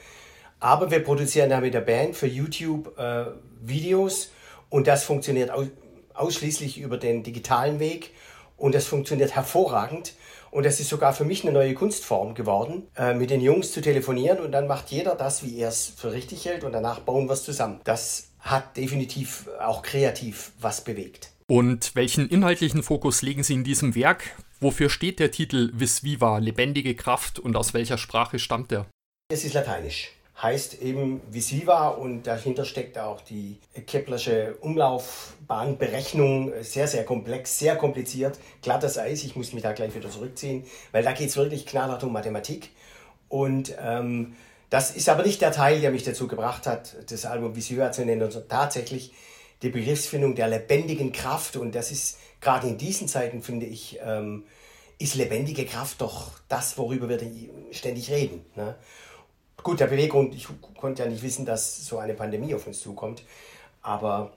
Aber 0.63 0.91
wir 0.91 1.03
produzieren 1.03 1.50
da 1.50 1.60
mit 1.60 1.74
der 1.74 1.82
Band 1.82 2.15
für 2.15 2.25
YouTube 2.25 2.98
äh, 2.98 3.25
Videos 3.62 4.32
und 4.70 4.88
das 4.88 5.03
funktioniert 5.03 5.51
aus, 5.51 5.67
ausschließlich 6.13 6.79
über 6.79 6.96
den 6.96 7.22
digitalen 7.22 7.82
Weg 7.82 8.12
und 8.55 8.74
das 8.74 8.88
funktioniert 8.88 9.36
hervorragend. 9.36 10.13
Und 10.51 10.65
das 10.65 10.79
ist 10.79 10.88
sogar 10.88 11.12
für 11.12 11.25
mich 11.25 11.43
eine 11.43 11.51
neue 11.51 11.74
Kunstform 11.74 12.34
geworden, 12.34 12.88
äh, 12.96 13.13
mit 13.13 13.29
den 13.29 13.41
Jungs 13.41 13.74
zu 13.74 13.82
telefonieren 13.82 14.39
und 14.39 14.53
dann 14.53 14.67
macht 14.67 14.89
jeder 14.89 15.15
das, 15.15 15.43
wie 15.43 15.60
er 15.60 15.67
es 15.67 15.88
für 15.98 16.13
richtig 16.13 16.46
hält 16.46 16.63
und 16.63 16.72
danach 16.72 17.01
bauen 17.01 17.27
wir 17.27 17.34
es 17.34 17.43
zusammen. 17.43 17.82
Das 17.84 18.29
hat 18.39 18.77
definitiv 18.77 19.50
auch 19.60 19.82
kreativ 19.82 20.53
was 20.62 20.82
bewegt. 20.86 21.34
Und 21.48 21.93
welchen 21.93 22.29
inhaltlichen 22.29 22.84
Fokus 22.84 23.22
legen 23.22 23.43
Sie 23.43 23.55
in 23.55 23.65
diesem 23.65 23.96
Werk? 23.96 24.24
Wofür 24.62 24.89
steht 24.89 25.20
der 25.20 25.32
Titel 25.32 25.72
Vis 25.74 26.05
Viva, 26.05 26.38
lebendige 26.38 26.96
Kraft 26.96 27.38
und 27.38 27.58
aus 27.58 27.74
welcher 27.74 27.98
Sprache 27.98 28.39
stammt 28.39 28.72
er? 28.72 28.86
Es 29.29 29.43
ist 29.43 29.55
lateinisch 29.55 30.13
heißt 30.42 30.82
eben 30.82 31.22
Visiva 31.30 31.90
und 31.90 32.24
dahinter 32.24 32.66
steckt 32.66 32.98
auch 32.98 33.22
die 33.22 33.60
Keplersche 33.86 34.56
Umlaufbahnberechnung. 34.62 36.54
Sehr, 36.62 36.88
sehr 36.88 37.06
komplex, 37.06 37.60
sehr 37.60 37.75
kompliziert. 37.75 38.40
Glattes 38.62 38.98
Eis, 38.98 39.24
ich 39.24 39.36
muss 39.36 39.54
mich 39.54 39.63
da 39.63 39.74
gleich 39.74 39.96
wieder 39.96 40.10
zurückziehen, 40.10 40.66
weil 40.92 41.04
da 41.04 41.12
geht 41.12 41.30
es 41.30 41.38
wirklich 41.38 41.66
knallhart 41.66 42.04
um 42.04 42.12
Mathematik. 42.12 42.72
Und 43.30 43.75
ähm, 43.82 44.36
das 44.70 44.92
ist 44.96 45.08
aber 45.08 45.24
nicht 45.24 45.42
der 45.42 45.52
Teil, 45.52 45.82
der 45.82 45.92
mich 45.92 46.04
dazu 46.04 46.28
gebracht 46.28 46.66
hat, 46.66 46.96
das 47.12 47.25
Album 47.25 47.56
Visiva 47.56 47.92
zu 47.92 48.04
nennen, 48.06 48.32
sondern 48.32 48.50
tatsächlich 48.50 49.13
die 49.62 49.70
Begriffsfindung 49.70 50.36
der 50.36 50.48
lebendigen 50.48 51.12
Kraft. 51.12 51.56
Und 51.56 51.75
das 51.75 51.92
ist 51.92 52.18
gerade 52.42 52.68
in 52.68 52.78
diesen 52.78 53.08
Zeiten, 53.08 53.44
finde 53.44 53.68
ich, 53.68 54.00
ähm, 54.04 54.46
ist 54.98 55.16
lebendige 55.16 55.66
Kraft 55.66 56.02
doch 56.02 56.32
das, 56.50 56.78
worüber 56.78 57.08
wir 57.10 57.20
ständig 57.72 58.10
reden. 58.10 58.46
Ne? 58.56 58.75
Gut, 59.63 59.79
der 59.79 59.88
Beweggrund, 59.88 60.36
ich 60.36 60.48
konnte 60.77 61.03
ja 61.03 61.10
nicht 61.10 61.24
wissen, 61.24 61.46
dass 61.46 61.86
so 61.86 61.98
eine 61.98 62.13
Pandemie 62.13 62.53
auf 62.53 62.67
uns 62.67 62.82
zukommt, 62.82 63.24
aber 63.82 64.34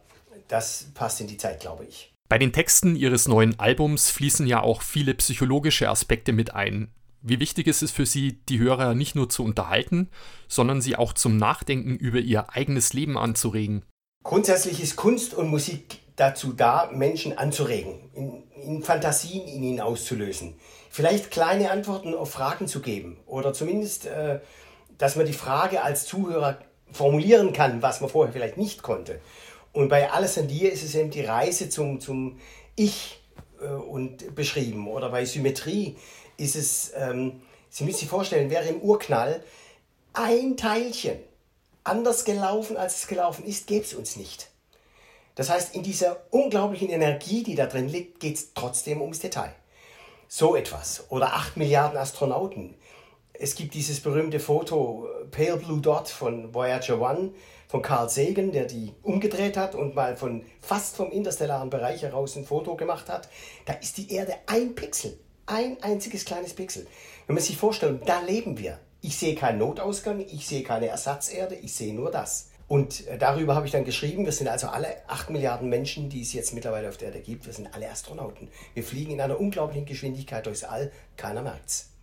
das 0.48 0.86
passt 0.94 1.20
in 1.20 1.26
die 1.26 1.36
Zeit, 1.36 1.60
glaube 1.60 1.84
ich. 1.84 2.12
Bei 2.28 2.38
den 2.38 2.52
Texten 2.52 2.96
Ihres 2.96 3.28
neuen 3.28 3.58
Albums 3.58 4.10
fließen 4.10 4.46
ja 4.46 4.60
auch 4.60 4.82
viele 4.82 5.14
psychologische 5.14 5.88
Aspekte 5.88 6.32
mit 6.32 6.54
ein. 6.54 6.88
Wie 7.22 7.40
wichtig 7.40 7.66
ist 7.66 7.82
es 7.82 7.90
für 7.90 8.06
Sie, 8.06 8.38
die 8.48 8.58
Hörer 8.58 8.94
nicht 8.94 9.16
nur 9.16 9.28
zu 9.28 9.42
unterhalten, 9.42 10.08
sondern 10.48 10.80
sie 10.80 10.96
auch 10.96 11.12
zum 11.12 11.36
Nachdenken 11.36 11.96
über 11.96 12.18
ihr 12.18 12.50
eigenes 12.54 12.92
Leben 12.92 13.18
anzuregen? 13.18 13.84
Grundsätzlich 14.22 14.80
ist 14.80 14.96
Kunst 14.96 15.34
und 15.34 15.48
Musik 15.48 16.00
dazu 16.16 16.52
da, 16.52 16.90
Menschen 16.92 17.36
anzuregen, 17.36 17.94
in, 18.14 18.42
in 18.62 18.82
Fantasien 18.82 19.46
in 19.46 19.62
ihnen 19.62 19.80
auszulösen, 19.80 20.54
vielleicht 20.90 21.30
kleine 21.30 21.70
Antworten 21.70 22.14
auf 22.14 22.30
Fragen 22.30 22.68
zu 22.68 22.80
geben 22.80 23.18
oder 23.26 23.52
zumindest 23.52 24.06
äh, 24.06 24.40
dass 24.98 25.16
man 25.16 25.26
die 25.26 25.32
Frage 25.32 25.82
als 25.82 26.06
Zuhörer 26.06 26.58
formulieren 26.92 27.52
kann, 27.52 27.82
was 27.82 28.00
man 28.00 28.10
vorher 28.10 28.32
vielleicht 28.32 28.56
nicht 28.56 28.82
konnte. 28.82 29.20
Und 29.72 29.88
bei 29.88 30.10
Alles 30.10 30.38
an 30.38 30.48
dir 30.48 30.72
ist 30.72 30.82
es 30.82 30.94
eben 30.94 31.10
die 31.10 31.24
Reise 31.24 31.68
zum, 31.68 32.00
zum 32.00 32.38
Ich 32.76 33.20
äh, 33.60 33.66
und 33.66 34.34
beschrieben. 34.34 34.88
Oder 34.88 35.10
bei 35.10 35.24
Symmetrie 35.24 35.96
ist 36.36 36.56
es, 36.56 36.92
ähm, 36.96 37.42
Sie 37.68 37.84
müssen 37.84 37.98
sich 37.98 38.08
vorstellen, 38.08 38.48
wäre 38.48 38.68
im 38.68 38.80
Urknall 38.80 39.42
ein 40.14 40.56
Teilchen 40.56 41.18
anders 41.84 42.24
gelaufen, 42.24 42.76
als 42.76 43.00
es 43.00 43.06
gelaufen 43.06 43.44
ist, 43.44 43.66
gäbe 43.66 43.84
es 43.84 43.94
uns 43.94 44.16
nicht. 44.16 44.48
Das 45.34 45.50
heißt, 45.50 45.74
in 45.74 45.82
dieser 45.82 46.22
unglaublichen 46.30 46.88
Energie, 46.88 47.42
die 47.42 47.54
da 47.54 47.66
drin 47.66 47.88
liegt, 47.88 48.20
geht 48.20 48.36
es 48.36 48.54
trotzdem 48.54 49.02
ums 49.02 49.18
Detail. 49.18 49.52
So 50.28 50.56
etwas. 50.56 51.04
Oder 51.10 51.34
8 51.34 51.58
Milliarden 51.58 51.98
Astronauten 51.98 52.74
es 53.38 53.54
gibt 53.54 53.74
dieses 53.74 54.00
berühmte 54.00 54.40
Foto 54.40 55.08
Pale 55.30 55.56
Blue 55.56 55.80
Dot 55.80 56.08
von 56.08 56.54
Voyager 56.54 57.00
1 57.00 57.32
von 57.68 57.82
Carl 57.82 58.08
Sagan, 58.08 58.52
der 58.52 58.66
die 58.66 58.92
umgedreht 59.02 59.56
hat 59.56 59.74
und 59.74 59.94
mal 59.94 60.16
von 60.16 60.44
fast 60.60 60.96
vom 60.96 61.10
interstellaren 61.10 61.70
Bereich 61.70 62.02
heraus 62.02 62.36
ein 62.36 62.44
Foto 62.44 62.76
gemacht 62.76 63.08
hat. 63.08 63.28
Da 63.64 63.74
ist 63.74 63.98
die 63.98 64.12
Erde 64.12 64.34
ein 64.46 64.74
Pixel, 64.74 65.18
ein 65.46 65.82
einziges 65.82 66.24
kleines 66.24 66.54
Pixel. 66.54 66.86
Wenn 67.26 67.34
man 67.34 67.42
sich 67.42 67.56
vorstellt, 67.56 68.02
da 68.06 68.20
leben 68.20 68.58
wir. 68.58 68.78
Ich 69.00 69.16
sehe 69.16 69.34
keinen 69.34 69.58
Notausgang, 69.58 70.20
ich 70.20 70.46
sehe 70.46 70.62
keine 70.62 70.88
Ersatzerde, 70.88 71.56
ich 71.56 71.74
sehe 71.74 71.94
nur 71.94 72.10
das. 72.10 72.50
Und 72.68 73.06
äh, 73.06 73.18
darüber 73.18 73.54
habe 73.54 73.66
ich 73.66 73.72
dann 73.72 73.84
geschrieben, 73.84 74.24
wir 74.24 74.32
sind 74.32 74.48
also 74.48 74.68
alle 74.68 74.88
8 75.08 75.30
Milliarden 75.30 75.68
Menschen, 75.68 76.08
die 76.08 76.22
es 76.22 76.32
jetzt 76.32 76.52
mittlerweile 76.54 76.88
auf 76.88 76.96
der 76.96 77.08
Erde 77.08 77.20
gibt, 77.20 77.46
wir 77.46 77.52
sind 77.52 77.72
alle 77.72 77.88
Astronauten. 77.88 78.48
Wir 78.74 78.82
fliegen 78.82 79.12
in 79.12 79.20
einer 79.20 79.38
unglaublichen 79.38 79.86
Geschwindigkeit 79.86 80.46
durchs 80.46 80.64
All, 80.64 80.90
keiner 81.16 81.42
merkt's. 81.42 81.95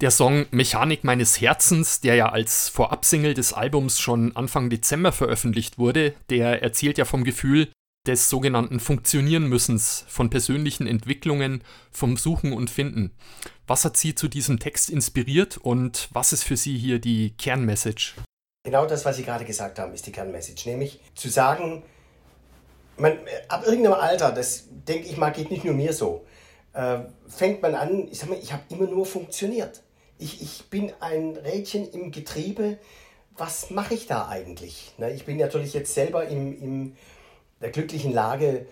Der 0.00 0.10
Song 0.10 0.46
Mechanik 0.50 1.04
meines 1.04 1.42
Herzens, 1.42 2.00
der 2.00 2.14
ja 2.14 2.30
als 2.30 2.70
Vorabsingle 2.70 3.34
des 3.34 3.52
Albums 3.52 4.00
schon 4.00 4.34
Anfang 4.34 4.70
Dezember 4.70 5.12
veröffentlicht 5.12 5.76
wurde, 5.76 6.14
der 6.30 6.62
erzählt 6.62 6.96
ja 6.96 7.04
vom 7.04 7.22
Gefühl 7.22 7.68
des 8.06 8.30
sogenannten 8.30 8.80
Funktionieren-Müssens, 8.80 10.06
von 10.08 10.30
persönlichen 10.30 10.86
Entwicklungen, 10.86 11.62
vom 11.90 12.16
Suchen 12.16 12.54
und 12.54 12.70
Finden. 12.70 13.14
Was 13.66 13.84
hat 13.84 13.98
Sie 13.98 14.14
zu 14.14 14.28
diesem 14.28 14.58
Text 14.58 14.88
inspiriert 14.88 15.58
und 15.58 16.08
was 16.12 16.32
ist 16.32 16.44
für 16.44 16.56
Sie 16.56 16.78
hier 16.78 16.98
die 16.98 17.34
Kernmessage? 17.36 18.14
Genau 18.64 18.86
das, 18.86 19.04
was 19.04 19.18
Sie 19.18 19.22
gerade 19.22 19.44
gesagt 19.44 19.78
haben, 19.78 19.92
ist 19.92 20.06
die 20.06 20.12
Kernmessage, 20.12 20.66
nämlich 20.66 20.98
zu 21.14 21.28
sagen, 21.28 21.82
man, 22.96 23.18
ab 23.48 23.66
irgendeinem 23.66 24.00
Alter, 24.00 24.32
das 24.32 24.64
denke 24.70 25.08
ich 25.08 25.18
mal, 25.18 25.28
geht 25.28 25.50
nicht 25.50 25.66
nur 25.66 25.74
mir 25.74 25.92
so, 25.92 26.24
äh, 26.72 27.00
fängt 27.28 27.60
man 27.60 27.74
an, 27.74 28.08
ich 28.10 28.18
sag 28.18 28.30
mal, 28.30 28.38
ich 28.42 28.50
habe 28.54 28.62
immer 28.70 28.86
nur 28.86 29.04
funktioniert 29.04 29.82
ich, 30.20 30.42
ich 30.42 30.64
bin 30.68 30.92
ein 31.00 31.36
Rädchen 31.36 31.90
im 31.90 32.12
Getriebe. 32.12 32.78
Was 33.36 33.70
mache 33.70 33.94
ich 33.94 34.06
da 34.06 34.28
eigentlich? 34.28 34.92
Ne, 34.98 35.12
ich 35.12 35.24
bin 35.24 35.38
natürlich 35.38 35.72
jetzt 35.72 35.94
selber 35.94 36.26
in, 36.26 36.60
in 36.60 36.96
der 37.60 37.70
glücklichen 37.70 38.12
Lage, 38.12 38.66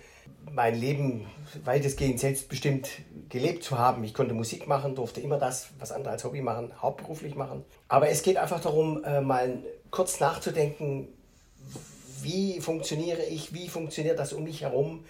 mein 0.53 0.79
Leben 0.79 1.27
weitestgehend 1.65 2.21
selbstbestimmt 2.21 2.89
gelebt 3.29 3.65
zu 3.65 3.79
haben. 3.79 4.05
Ich 4.05 4.15
konnte 4.15 4.35
Musik 4.35 4.67
machen, 4.67 4.95
durfte 4.95 5.21
immer 5.21 5.39
das, 5.39 5.69
was 5.79 5.93
andere 5.93 6.13
als 6.13 6.25
Hobby 6.25 6.43
machen, 6.43 6.73
hauptberuflich 6.81 7.35
machen. 7.35 7.65
Aber 7.89 8.09
es 8.09 8.23
geht 8.23 8.37
einfach 8.37 8.61
darum, 8.61 9.03
äh, 9.05 9.21
mal 9.21 9.59
kurz 9.91 10.21
nachzudenken, 10.21 11.09
wie 12.21 12.61
funktioniere 12.61 13.23
ich, 13.23 13.55
wie 13.55 13.69
funktioniert 13.69 14.19
das 14.19 14.33
um 14.33 14.45
mich 14.45 14.63
herum. 14.63 15.05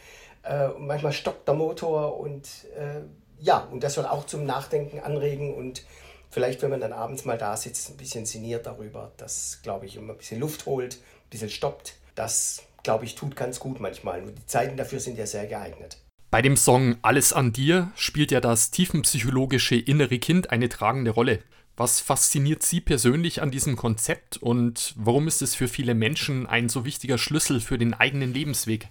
Äh, 0.44 0.68
manchmal 0.79 1.12
stockt 1.12 1.48
der 1.48 1.55
Motor 1.55 2.18
und 2.18 2.46
äh, 2.77 3.01
ja, 3.40 3.68
und 3.70 3.83
das 3.83 3.94
soll 3.94 4.07
auch 4.07 4.24
zum 4.27 4.44
Nachdenken 4.44 5.01
anregen 5.01 5.55
und 5.55 5.83
vielleicht, 6.31 6.62
wenn 6.62 6.71
man 6.71 6.81
dann 6.81 6.93
abends 6.93 7.25
mal 7.25 7.38
da 7.38 7.57
sitzt, 7.57 7.91
ein 7.91 7.97
bisschen 7.97 8.27
sinniert 8.27 8.67
darüber, 8.67 9.12
das, 9.17 9.61
glaube 9.62 9.87
ich, 9.87 9.97
immer 9.97 10.12
ein 10.12 10.19
bisschen 10.19 10.41
Luft 10.41 10.67
holt, 10.67 10.95
ein 10.97 11.31
bisschen 11.31 11.51
stoppt, 11.51 11.95
das, 12.14 12.62
glaube 12.83 13.05
ich, 13.05 13.14
tut 13.14 13.37
ganz 13.37 13.61
gut 13.61 13.81
manchmal. 13.81 14.23
Und 14.23 14.37
die 14.37 14.47
Zeiten 14.47 14.77
dafür 14.77 15.01
sind 15.01 15.19
ja 15.19 15.27
sehr 15.27 15.47
geeignet. 15.47 15.99
Bei 16.31 16.43
dem 16.43 16.57
Song 16.57 16.97
Alles 17.01 17.33
an 17.33 17.53
dir 17.53 17.91
spielt 17.97 18.31
ja 18.31 18.41
das 18.41 18.71
tiefenpsychologische 18.71 19.77
innere 19.77 20.19
Kind 20.19 20.51
eine 20.51 20.69
tragende 20.69 21.11
Rolle. 21.11 21.41
Was 21.75 22.01
fasziniert 22.01 22.62
Sie 22.62 22.81
persönlich 22.81 23.41
an 23.41 23.51
diesem 23.51 23.77
Konzept 23.77 24.37
und 24.37 24.95
warum 24.97 25.29
ist 25.29 25.43
es 25.43 25.55
für 25.55 25.69
viele 25.69 25.95
Menschen 25.95 26.47
ein 26.47 26.69
so 26.69 26.85
wichtiger 26.85 27.19
Schlüssel 27.19 27.61
für 27.61 27.79
den 27.79 27.95
eigenen 27.95 28.35
Lebensweg? 28.35 28.88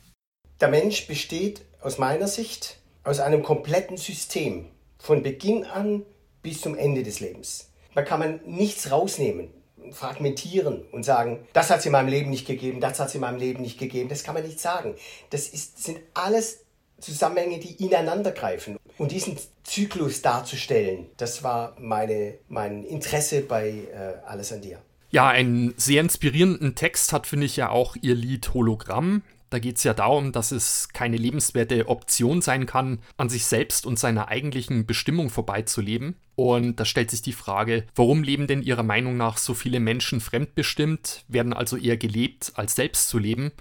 Der 0.62 0.70
Mensch 0.70 1.06
besteht 1.06 1.62
aus 1.82 1.98
meiner 1.98 2.28
Sicht 2.28 2.80
aus 3.04 3.20
einem 3.20 3.44
kompletten 3.44 3.98
System. 3.98 4.66
Von 4.98 5.22
Beginn 5.22 5.66
an 5.66 6.04
bis 6.48 6.62
zum 6.62 6.78
Ende 6.78 7.04
des 7.04 7.20
Lebens. 7.20 7.68
Da 7.94 8.04
kann 8.04 8.22
man 8.22 8.40
nichts 8.46 8.90
rausnehmen, 8.90 9.50
fragmentieren 9.92 10.86
und 10.94 11.04
sagen, 11.04 11.46
das 11.52 11.70
hat 11.70 11.80
es 11.80 11.86
in 11.86 11.92
meinem 11.92 12.08
Leben 12.08 12.30
nicht 12.30 12.48
gegeben, 12.48 12.80
das 12.80 13.02
hat 13.02 13.10
es 13.10 13.16
in 13.16 13.22
meinem 13.22 13.38
Leben 13.38 13.62
nicht 13.62 13.78
gegeben. 13.78 14.08
Das 14.08 14.24
kann 14.24 14.34
man 14.34 14.44
nicht 14.44 14.62
sagen. 14.62 14.96
Das 15.30 15.50
ist, 15.50 15.84
sind 15.84 16.00
alles 16.14 16.60
Zusammenhänge, 17.02 17.60
die 17.60 17.84
ineinander 17.84 18.32
greifen. 18.32 18.78
Und 18.98 19.12
diesen 19.12 19.38
Zyklus 19.64 20.22
darzustellen, 20.22 21.08
das 21.18 21.44
war 21.44 21.76
meine, 21.80 22.36
mein 22.48 22.86
Interesse 22.86 23.42
bei 23.42 23.68
äh, 23.70 24.26
Alles 24.26 24.54
an 24.54 24.62
dir. 24.62 24.80
Ja, 25.12 25.28
einen 25.28 25.74
sehr 25.76 26.02
inspirierenden 26.02 26.76
Text 26.76 27.12
hat, 27.12 27.28
finde 27.28 27.46
ich 27.46 27.58
ja 27.58 27.70
auch 27.72 27.98
ihr 28.02 28.16
Lied 28.16 28.54
Hologramm. 28.54 29.22
Da 29.50 29.60
geht 29.60 29.78
es 29.78 29.84
ja 29.84 29.94
darum, 29.94 30.32
dass 30.32 30.52
es 30.52 30.90
keine 30.90 31.16
lebenswerte 31.16 31.88
Option 31.88 32.42
sein 32.42 32.66
kann, 32.66 33.00
an 33.16 33.30
sich 33.30 33.46
selbst 33.46 33.86
und 33.86 33.98
seiner 33.98 34.28
eigentlichen 34.28 34.86
Bestimmung 34.86 35.30
vorbeizuleben. 35.30 36.16
Und 36.36 36.80
da 36.80 36.86
stellt 36.86 37.12
sich 37.12 37.22
die 37.22 37.34
Frage, 37.34 37.86
warum 37.96 38.24
leben 38.24 38.48
denn 38.48 38.62
Ihrer 38.62 38.84
Meinung 38.84 39.16
nach 39.16 39.38
so 39.38 39.54
viele 39.54 39.80
Menschen 39.80 40.20
fremdbestimmt, 40.20 41.24
werden 41.28 41.54
also 41.54 41.78
eher 41.78 41.98
gelebt, 41.98 42.52
als 42.56 42.76
selbst 42.76 43.08
zu 43.08 43.20
leben? 43.20 43.52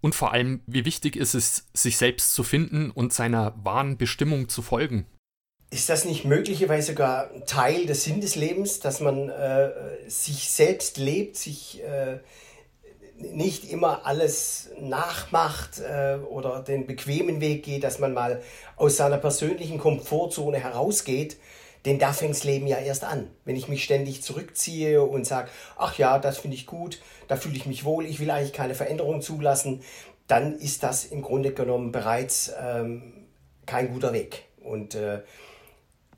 Und 0.00 0.14
vor 0.14 0.32
allem, 0.32 0.60
wie 0.66 0.84
wichtig 0.84 1.16
ist 1.16 1.34
es, 1.34 1.66
sich 1.74 1.96
selbst 1.96 2.34
zu 2.34 2.42
finden 2.42 2.90
und 2.90 3.12
seiner 3.12 3.54
wahren 3.62 3.96
Bestimmung 3.96 4.48
zu 4.48 4.62
folgen? 4.62 5.06
Ist 5.70 5.88
das 5.88 6.04
nicht 6.04 6.24
möglicherweise 6.24 6.88
sogar 6.88 7.30
Teil 7.46 7.86
des 7.86 8.04
Sinn 8.04 8.20
des 8.20 8.36
Lebens, 8.36 8.80
dass 8.80 9.00
man 9.00 9.28
äh, 9.30 9.70
sich 10.06 10.50
selbst 10.50 10.98
lebt, 10.98 11.36
sich 11.36 11.82
äh, 11.82 12.18
nicht 13.22 13.70
immer 13.70 14.06
alles 14.06 14.70
nachmacht 14.80 15.80
äh, 15.80 16.16
oder 16.28 16.60
den 16.60 16.86
bequemen 16.86 17.40
Weg 17.40 17.64
geht, 17.64 17.84
dass 17.84 17.98
man 17.98 18.12
mal 18.12 18.42
aus 18.76 18.96
seiner 18.96 19.18
persönlichen 19.18 19.78
Komfortzone 19.78 20.58
herausgeht? 20.58 21.36
Denn 21.84 21.98
da 21.98 22.12
fängt 22.12 22.34
das 22.34 22.44
Leben 22.44 22.66
ja 22.66 22.78
erst 22.78 23.04
an. 23.04 23.28
Wenn 23.44 23.56
ich 23.56 23.68
mich 23.68 23.82
ständig 23.82 24.22
zurückziehe 24.22 25.02
und 25.02 25.26
sage, 25.26 25.50
ach 25.76 25.98
ja, 25.98 26.18
das 26.18 26.38
finde 26.38 26.56
ich 26.56 26.66
gut, 26.66 27.00
da 27.26 27.36
fühle 27.36 27.56
ich 27.56 27.66
mich 27.66 27.84
wohl, 27.84 28.06
ich 28.06 28.20
will 28.20 28.30
eigentlich 28.30 28.52
keine 28.52 28.74
Veränderung 28.74 29.20
zulassen, 29.20 29.82
dann 30.28 30.58
ist 30.58 30.82
das 30.84 31.04
im 31.04 31.22
Grunde 31.22 31.52
genommen 31.52 31.90
bereits 31.90 32.52
ähm, 32.60 33.26
kein 33.66 33.92
guter 33.92 34.12
Weg. 34.12 34.44
Und 34.62 34.94
äh, 34.94 35.22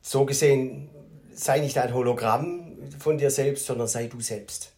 so 0.02 0.26
gesehen, 0.26 0.90
sei 1.32 1.60
nicht 1.60 1.78
ein 1.78 1.94
Hologramm 1.94 2.76
von 2.98 3.16
dir 3.16 3.30
selbst, 3.30 3.64
sondern 3.64 3.88
sei 3.88 4.06
du 4.06 4.20
selbst. 4.20 4.73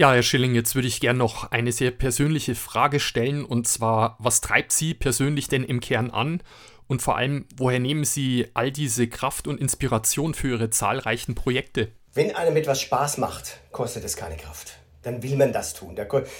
Ja, 0.00 0.14
Herr 0.14 0.22
Schilling, 0.22 0.54
jetzt 0.54 0.74
würde 0.74 0.88
ich 0.88 0.98
gerne 0.98 1.18
noch 1.18 1.50
eine 1.50 1.72
sehr 1.72 1.90
persönliche 1.90 2.54
Frage 2.54 3.00
stellen, 3.00 3.44
und 3.44 3.68
zwar, 3.68 4.16
was 4.18 4.40
treibt 4.40 4.72
Sie 4.72 4.94
persönlich 4.94 5.48
denn 5.48 5.62
im 5.62 5.80
Kern 5.80 6.08
an? 6.10 6.42
Und 6.86 7.02
vor 7.02 7.18
allem, 7.18 7.44
woher 7.58 7.80
nehmen 7.80 8.04
Sie 8.04 8.46
all 8.54 8.72
diese 8.72 9.08
Kraft 9.08 9.46
und 9.46 9.60
Inspiration 9.60 10.32
für 10.32 10.48
Ihre 10.48 10.70
zahlreichen 10.70 11.34
Projekte? 11.34 11.88
Wenn 12.14 12.34
einem 12.34 12.56
etwas 12.56 12.80
Spaß 12.80 13.18
macht, 13.18 13.60
kostet 13.72 14.02
es 14.04 14.16
keine 14.16 14.38
Kraft. 14.38 14.78
Dann 15.02 15.22
will 15.22 15.36
man 15.36 15.52
das 15.52 15.74
tun. 15.74 15.94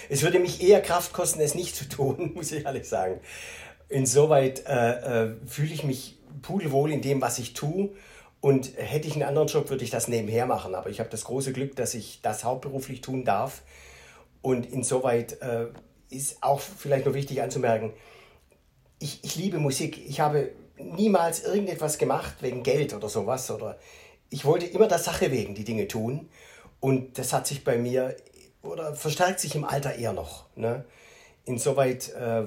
Es 0.08 0.22
würde 0.22 0.38
mich 0.38 0.62
eher 0.62 0.80
Kraft 0.80 1.12
kosten, 1.12 1.40
es 1.40 1.54
nicht 1.54 1.76
zu 1.76 1.86
tun, 1.86 2.32
muss 2.34 2.52
ich 2.52 2.64
ehrlich 2.64 2.88
sagen. 2.88 3.20
Insoweit 3.90 4.64
äh, 4.66 5.24
äh, 5.24 5.36
fühle 5.44 5.74
ich 5.74 5.84
mich 5.84 6.16
pudelwohl 6.40 6.90
in 6.90 7.02
dem, 7.02 7.20
was 7.20 7.38
ich 7.38 7.52
tue. 7.52 7.90
Und 8.40 8.72
hätte 8.76 9.06
ich 9.06 9.14
einen 9.14 9.24
anderen 9.24 9.48
Job, 9.48 9.68
würde 9.68 9.84
ich 9.84 9.90
das 9.90 10.08
nebenher 10.08 10.46
machen. 10.46 10.74
Aber 10.74 10.88
ich 10.88 10.98
habe 11.00 11.10
das 11.10 11.24
große 11.24 11.52
Glück, 11.52 11.76
dass 11.76 11.94
ich 11.94 12.20
das 12.22 12.44
hauptberuflich 12.44 13.02
tun 13.02 13.24
darf. 13.24 13.62
Und 14.40 14.66
insoweit 14.66 15.40
äh, 15.42 15.66
ist 16.08 16.42
auch 16.42 16.60
vielleicht 16.60 17.06
noch 17.06 17.14
wichtig 17.14 17.42
anzumerken, 17.42 17.92
ich, 18.98 19.24
ich 19.24 19.36
liebe 19.36 19.58
Musik. 19.58 19.98
Ich 20.08 20.20
habe 20.20 20.52
niemals 20.78 21.44
irgendetwas 21.44 21.98
gemacht 21.98 22.36
wegen 22.40 22.62
Geld 22.62 22.94
oder 22.94 23.08
sowas. 23.08 23.50
Oder 23.50 23.78
ich 24.30 24.44
wollte 24.44 24.66
immer 24.66 24.88
der 24.88 24.98
Sache 24.98 25.30
wegen 25.30 25.54
die 25.54 25.64
Dinge 25.64 25.88
tun. 25.88 26.28
Und 26.80 27.18
das 27.18 27.32
hat 27.32 27.46
sich 27.46 27.64
bei 27.64 27.76
mir 27.76 28.16
oder 28.62 28.94
verstärkt 28.94 29.40
sich 29.40 29.54
im 29.54 29.64
Alter 29.64 29.94
eher 29.94 30.12
noch. 30.12 30.46
Ne? 30.54 30.84
Insoweit 31.44 32.10
äh, 32.10 32.44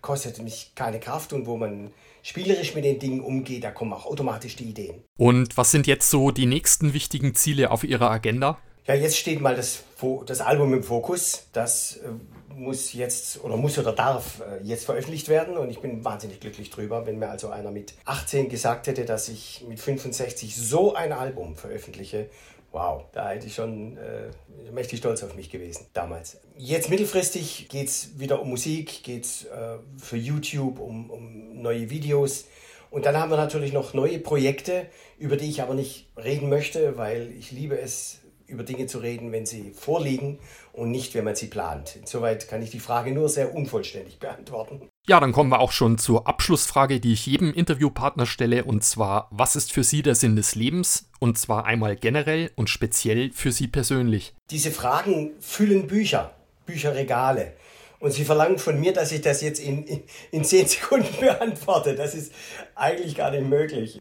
kostet 0.00 0.42
mich 0.42 0.72
keine 0.74 1.00
Kraft 1.00 1.32
und 1.32 1.46
wo 1.46 1.56
man 1.56 1.92
spielerisch 2.22 2.74
mit 2.74 2.84
den 2.84 2.98
Dingen 2.98 3.20
umgeht, 3.20 3.64
da 3.64 3.70
kommen 3.70 3.92
auch 3.92 4.06
automatisch 4.06 4.56
die 4.56 4.64
Ideen. 4.64 5.02
Und 5.16 5.56
was 5.56 5.70
sind 5.70 5.86
jetzt 5.86 6.10
so 6.10 6.30
die 6.30 6.46
nächsten 6.46 6.94
wichtigen 6.94 7.34
Ziele 7.34 7.70
auf 7.70 7.84
Ihrer 7.84 8.10
Agenda? 8.10 8.58
Ja, 8.86 8.94
jetzt 8.94 9.16
steht 9.16 9.40
mal 9.40 9.54
das, 9.54 9.84
das 10.26 10.40
Album 10.40 10.74
im 10.74 10.82
Fokus. 10.82 11.46
Das 11.52 11.98
äh, 11.98 12.08
muss 12.54 12.92
jetzt 12.92 13.42
oder 13.44 13.56
muss 13.56 13.78
oder 13.78 13.92
darf 13.92 14.40
äh, 14.40 14.64
jetzt 14.64 14.84
veröffentlicht 14.84 15.28
werden 15.28 15.56
und 15.56 15.70
ich 15.70 15.80
bin 15.80 16.04
wahnsinnig 16.04 16.40
glücklich 16.40 16.70
drüber. 16.70 17.06
Wenn 17.06 17.18
mir 17.18 17.28
also 17.28 17.50
einer 17.50 17.70
mit 17.70 17.94
18 18.04 18.48
gesagt 18.48 18.86
hätte, 18.86 19.04
dass 19.04 19.28
ich 19.28 19.64
mit 19.68 19.80
65 19.80 20.56
so 20.56 20.94
ein 20.94 21.12
Album 21.12 21.56
veröffentliche, 21.56 22.28
wow, 22.72 23.04
da 23.12 23.30
hätte 23.30 23.46
ich 23.46 23.54
schon 23.54 23.96
äh, 23.96 24.30
mächtig 24.72 24.98
stolz 24.98 25.22
auf 25.22 25.34
mich 25.34 25.50
gewesen 25.50 25.86
damals. 25.92 26.40
Jetzt 26.56 26.90
mittelfristig 26.90 27.68
geht 27.68 27.88
es 27.88 28.18
wieder 28.18 28.40
um 28.40 28.50
Musik, 28.50 29.02
geht 29.02 29.24
es 29.24 29.44
äh, 29.46 29.78
für 29.98 30.16
YouTube 30.16 30.78
um, 30.78 31.10
um 31.10 31.62
neue 31.62 31.90
Videos. 31.90 32.46
Und 32.90 33.06
dann 33.06 33.16
haben 33.16 33.30
wir 33.30 33.36
natürlich 33.36 33.72
noch 33.72 33.94
neue 33.94 34.18
Projekte, 34.18 34.86
über 35.18 35.36
die 35.36 35.48
ich 35.48 35.62
aber 35.62 35.74
nicht 35.74 36.08
reden 36.16 36.48
möchte, 36.48 36.96
weil 36.96 37.30
ich 37.38 37.52
liebe 37.52 37.78
es, 37.78 38.18
über 38.46 38.64
Dinge 38.64 38.86
zu 38.86 38.98
reden, 38.98 39.30
wenn 39.30 39.46
sie 39.46 39.70
vorliegen 39.70 40.38
und 40.72 40.90
nicht, 40.90 41.14
wenn 41.14 41.24
man 41.24 41.36
sie 41.36 41.46
plant. 41.46 41.96
Insoweit 41.96 42.48
kann 42.48 42.62
ich 42.62 42.70
die 42.70 42.80
Frage 42.80 43.12
nur 43.12 43.28
sehr 43.28 43.54
unvollständig 43.54 44.18
beantworten. 44.20 44.89
Ja, 45.08 45.18
dann 45.18 45.32
kommen 45.32 45.50
wir 45.50 45.60
auch 45.60 45.72
schon 45.72 45.98
zur 45.98 46.28
Abschlussfrage, 46.28 47.00
die 47.00 47.14
ich 47.14 47.26
jedem 47.26 47.52
Interviewpartner 47.52 48.26
stelle, 48.26 48.64
und 48.64 48.84
zwar, 48.84 49.28
was 49.30 49.56
ist 49.56 49.72
für 49.72 49.82
Sie 49.82 50.02
der 50.02 50.14
Sinn 50.14 50.36
des 50.36 50.54
Lebens? 50.54 51.08
Und 51.18 51.38
zwar 51.38 51.64
einmal 51.64 51.96
generell 51.96 52.50
und 52.54 52.70
speziell 52.70 53.30
für 53.32 53.50
Sie 53.50 53.66
persönlich. 53.66 54.34
Diese 54.50 54.70
Fragen 54.70 55.32
füllen 55.40 55.86
Bücher, 55.86 56.34
Bücherregale. 56.66 57.54
Und 57.98 58.12
Sie 58.12 58.24
verlangen 58.24 58.58
von 58.58 58.78
mir, 58.78 58.92
dass 58.92 59.12
ich 59.12 59.20
das 59.20 59.42
jetzt 59.42 59.58
in, 59.58 59.84
in, 59.84 60.02
in 60.30 60.44
zehn 60.44 60.66
Sekunden 60.66 61.14
beantworte. 61.20 61.94
Das 61.94 62.14
ist 62.14 62.32
eigentlich 62.74 63.14
gar 63.14 63.30
nicht 63.30 63.46
möglich 63.46 64.00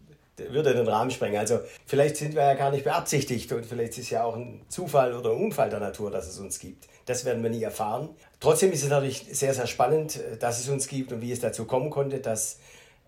würde 0.49 0.73
den 0.73 0.87
Rahmen 0.87 1.11
sprengen. 1.11 1.37
Also 1.37 1.59
vielleicht 1.85 2.17
sind 2.17 2.35
wir 2.35 2.43
ja 2.43 2.53
gar 2.53 2.71
nicht 2.71 2.83
beabsichtigt 2.83 3.51
und 3.51 3.65
vielleicht 3.65 3.97
ist 3.97 4.09
ja 4.09 4.23
auch 4.23 4.35
ein 4.35 4.61
Zufall 4.69 5.13
oder 5.13 5.31
ein 5.31 5.37
Unfall 5.37 5.69
der 5.69 5.79
Natur, 5.79 6.11
dass 6.11 6.27
es 6.27 6.39
uns 6.39 6.59
gibt. 6.59 6.87
Das 7.05 7.25
werden 7.25 7.41
wir 7.43 7.49
nie 7.49 7.63
erfahren. 7.63 8.09
Trotzdem 8.39 8.71
ist 8.71 8.83
es 8.83 8.89
natürlich 8.89 9.25
sehr, 9.31 9.53
sehr 9.53 9.67
spannend, 9.67 10.17
äh, 10.17 10.37
dass 10.37 10.59
es 10.59 10.69
uns 10.69 10.87
gibt 10.87 11.11
und 11.11 11.21
wie 11.21 11.31
es 11.31 11.39
dazu 11.39 11.65
kommen 11.65 11.89
konnte, 11.89 12.19
dass 12.19 12.59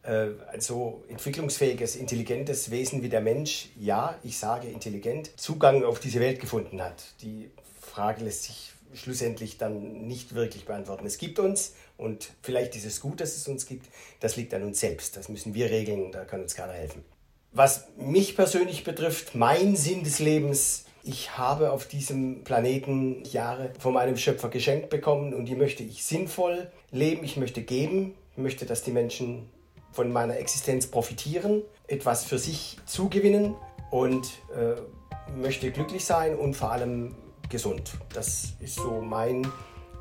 äh, 0.03 0.29
ein 0.51 0.61
so 0.61 1.03
entwicklungsfähiges, 1.09 1.95
intelligentes 1.95 2.71
Wesen 2.71 3.03
wie 3.03 3.09
der 3.09 3.21
Mensch, 3.21 3.69
ja, 3.79 4.17
ich 4.23 4.37
sage 4.37 4.67
intelligent, 4.67 5.39
Zugang 5.39 5.83
auf 5.83 5.99
diese 5.99 6.19
Welt 6.19 6.39
gefunden 6.39 6.81
hat. 6.81 7.03
Die 7.21 7.51
Frage 7.79 8.23
lässt 8.23 8.43
sich 8.43 8.73
schlussendlich 8.93 9.57
dann 9.57 10.07
nicht 10.07 10.35
wirklich 10.35 10.65
beantworten. 10.65 11.05
Es 11.05 11.17
gibt 11.17 11.39
uns 11.39 11.73
und 11.97 12.31
vielleicht 12.41 12.75
ist 12.75 12.85
es 12.85 12.99
gut, 12.99 13.21
dass 13.21 13.35
es 13.35 13.47
uns 13.47 13.65
gibt. 13.65 13.87
Das 14.19 14.35
liegt 14.35 14.53
an 14.53 14.63
uns 14.63 14.79
selbst. 14.79 15.15
Das 15.17 15.29
müssen 15.29 15.53
wir 15.53 15.69
regeln, 15.69 16.11
da 16.11 16.25
kann 16.25 16.41
uns 16.41 16.55
keiner 16.55 16.73
helfen. 16.73 17.03
Was 17.53 17.89
mich 17.97 18.37
persönlich 18.37 18.85
betrifft, 18.85 19.35
mein 19.35 19.75
Sinn 19.75 20.05
des 20.05 20.19
Lebens, 20.19 20.85
ich 21.03 21.37
habe 21.37 21.73
auf 21.73 21.85
diesem 21.85 22.45
Planeten 22.45 23.25
Jahre 23.25 23.73
von 23.77 23.93
meinem 23.93 24.15
Schöpfer 24.15 24.47
geschenkt 24.47 24.89
bekommen 24.89 25.33
und 25.33 25.45
die 25.45 25.55
möchte 25.55 25.83
ich 25.83 26.05
sinnvoll 26.05 26.71
leben, 26.91 27.25
ich 27.25 27.35
möchte 27.35 27.61
geben, 27.61 28.15
ich 28.31 28.37
möchte, 28.37 28.65
dass 28.65 28.83
die 28.83 28.91
Menschen 28.91 29.49
von 29.91 30.13
meiner 30.13 30.37
Existenz 30.37 30.87
profitieren, 30.87 31.61
etwas 31.87 32.23
für 32.23 32.39
sich 32.39 32.77
zugewinnen 32.85 33.55
und 33.89 34.27
äh, 34.55 35.35
möchte 35.37 35.71
glücklich 35.71 36.05
sein 36.05 36.37
und 36.37 36.53
vor 36.53 36.71
allem 36.71 37.15
gesund. 37.49 37.91
Das 38.13 38.53
ist 38.61 38.75
so 38.75 39.01
mein 39.01 39.45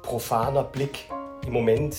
profaner 0.03 0.63
Blick 0.63 1.07
im 1.45 1.53
Moment 1.53 1.97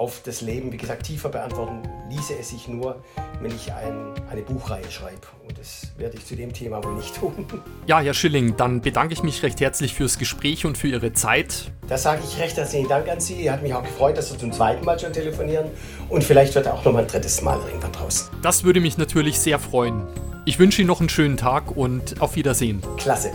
auf 0.00 0.22
das 0.24 0.40
Leben, 0.40 0.72
wie 0.72 0.78
gesagt, 0.78 1.04
tiefer 1.04 1.28
beantworten 1.28 1.82
ließe 2.08 2.34
es 2.40 2.48
sich 2.48 2.66
nur, 2.68 3.04
wenn 3.42 3.54
ich 3.54 3.70
ein, 3.72 4.14
eine 4.30 4.40
Buchreihe 4.40 4.90
schreibe. 4.90 5.20
Und 5.46 5.58
das 5.58 5.88
werde 5.98 6.16
ich 6.16 6.24
zu 6.24 6.34
dem 6.36 6.54
Thema 6.54 6.82
wohl 6.82 6.94
nicht 6.94 7.14
tun. 7.14 7.46
Ja, 7.86 8.00
Herr 8.00 8.14
Schilling, 8.14 8.56
dann 8.56 8.80
bedanke 8.80 9.14
ich 9.14 9.22
mich 9.22 9.42
recht 9.42 9.60
herzlich 9.60 9.94
fürs 9.94 10.18
Gespräch 10.18 10.64
und 10.64 10.78
für 10.78 10.86
Ihre 10.88 11.12
Zeit. 11.12 11.72
Das 11.88 12.04
sage 12.04 12.22
ich 12.24 12.40
recht 12.40 12.56
herzlichen 12.56 12.88
Dank 12.88 13.08
an 13.08 13.20
Sie. 13.20 13.50
Hat 13.50 13.62
mich 13.62 13.74
auch 13.74 13.82
gefreut, 13.82 14.16
dass 14.16 14.30
wir 14.30 14.38
zum 14.38 14.52
zweiten 14.52 14.84
Mal 14.84 14.98
schon 14.98 15.12
telefonieren. 15.12 15.66
Und 16.08 16.22
vielleicht 16.22 16.54
wird 16.54 16.68
auch 16.68 16.84
noch 16.84 16.92
mal 16.92 17.00
ein 17.02 17.08
drittes 17.08 17.42
Mal 17.42 17.58
irgendwann 17.66 17.92
draus. 17.92 18.30
Das 18.42 18.64
würde 18.64 18.80
mich 18.80 18.96
natürlich 18.96 19.40
sehr 19.40 19.58
freuen. 19.58 20.06
Ich 20.46 20.58
wünsche 20.58 20.82
Ihnen 20.82 20.88
noch 20.88 21.00
einen 21.00 21.08
schönen 21.08 21.36
Tag 21.36 21.76
und 21.76 22.22
auf 22.22 22.36
Wiedersehen. 22.36 22.80
Klasse. 22.96 23.32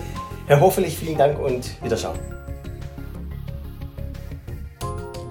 Herr 0.48 0.62
Hoffentlich, 0.62 0.98
vielen 0.98 1.18
Dank 1.18 1.38
und 1.40 1.82
Wiederschauen. 1.84 2.35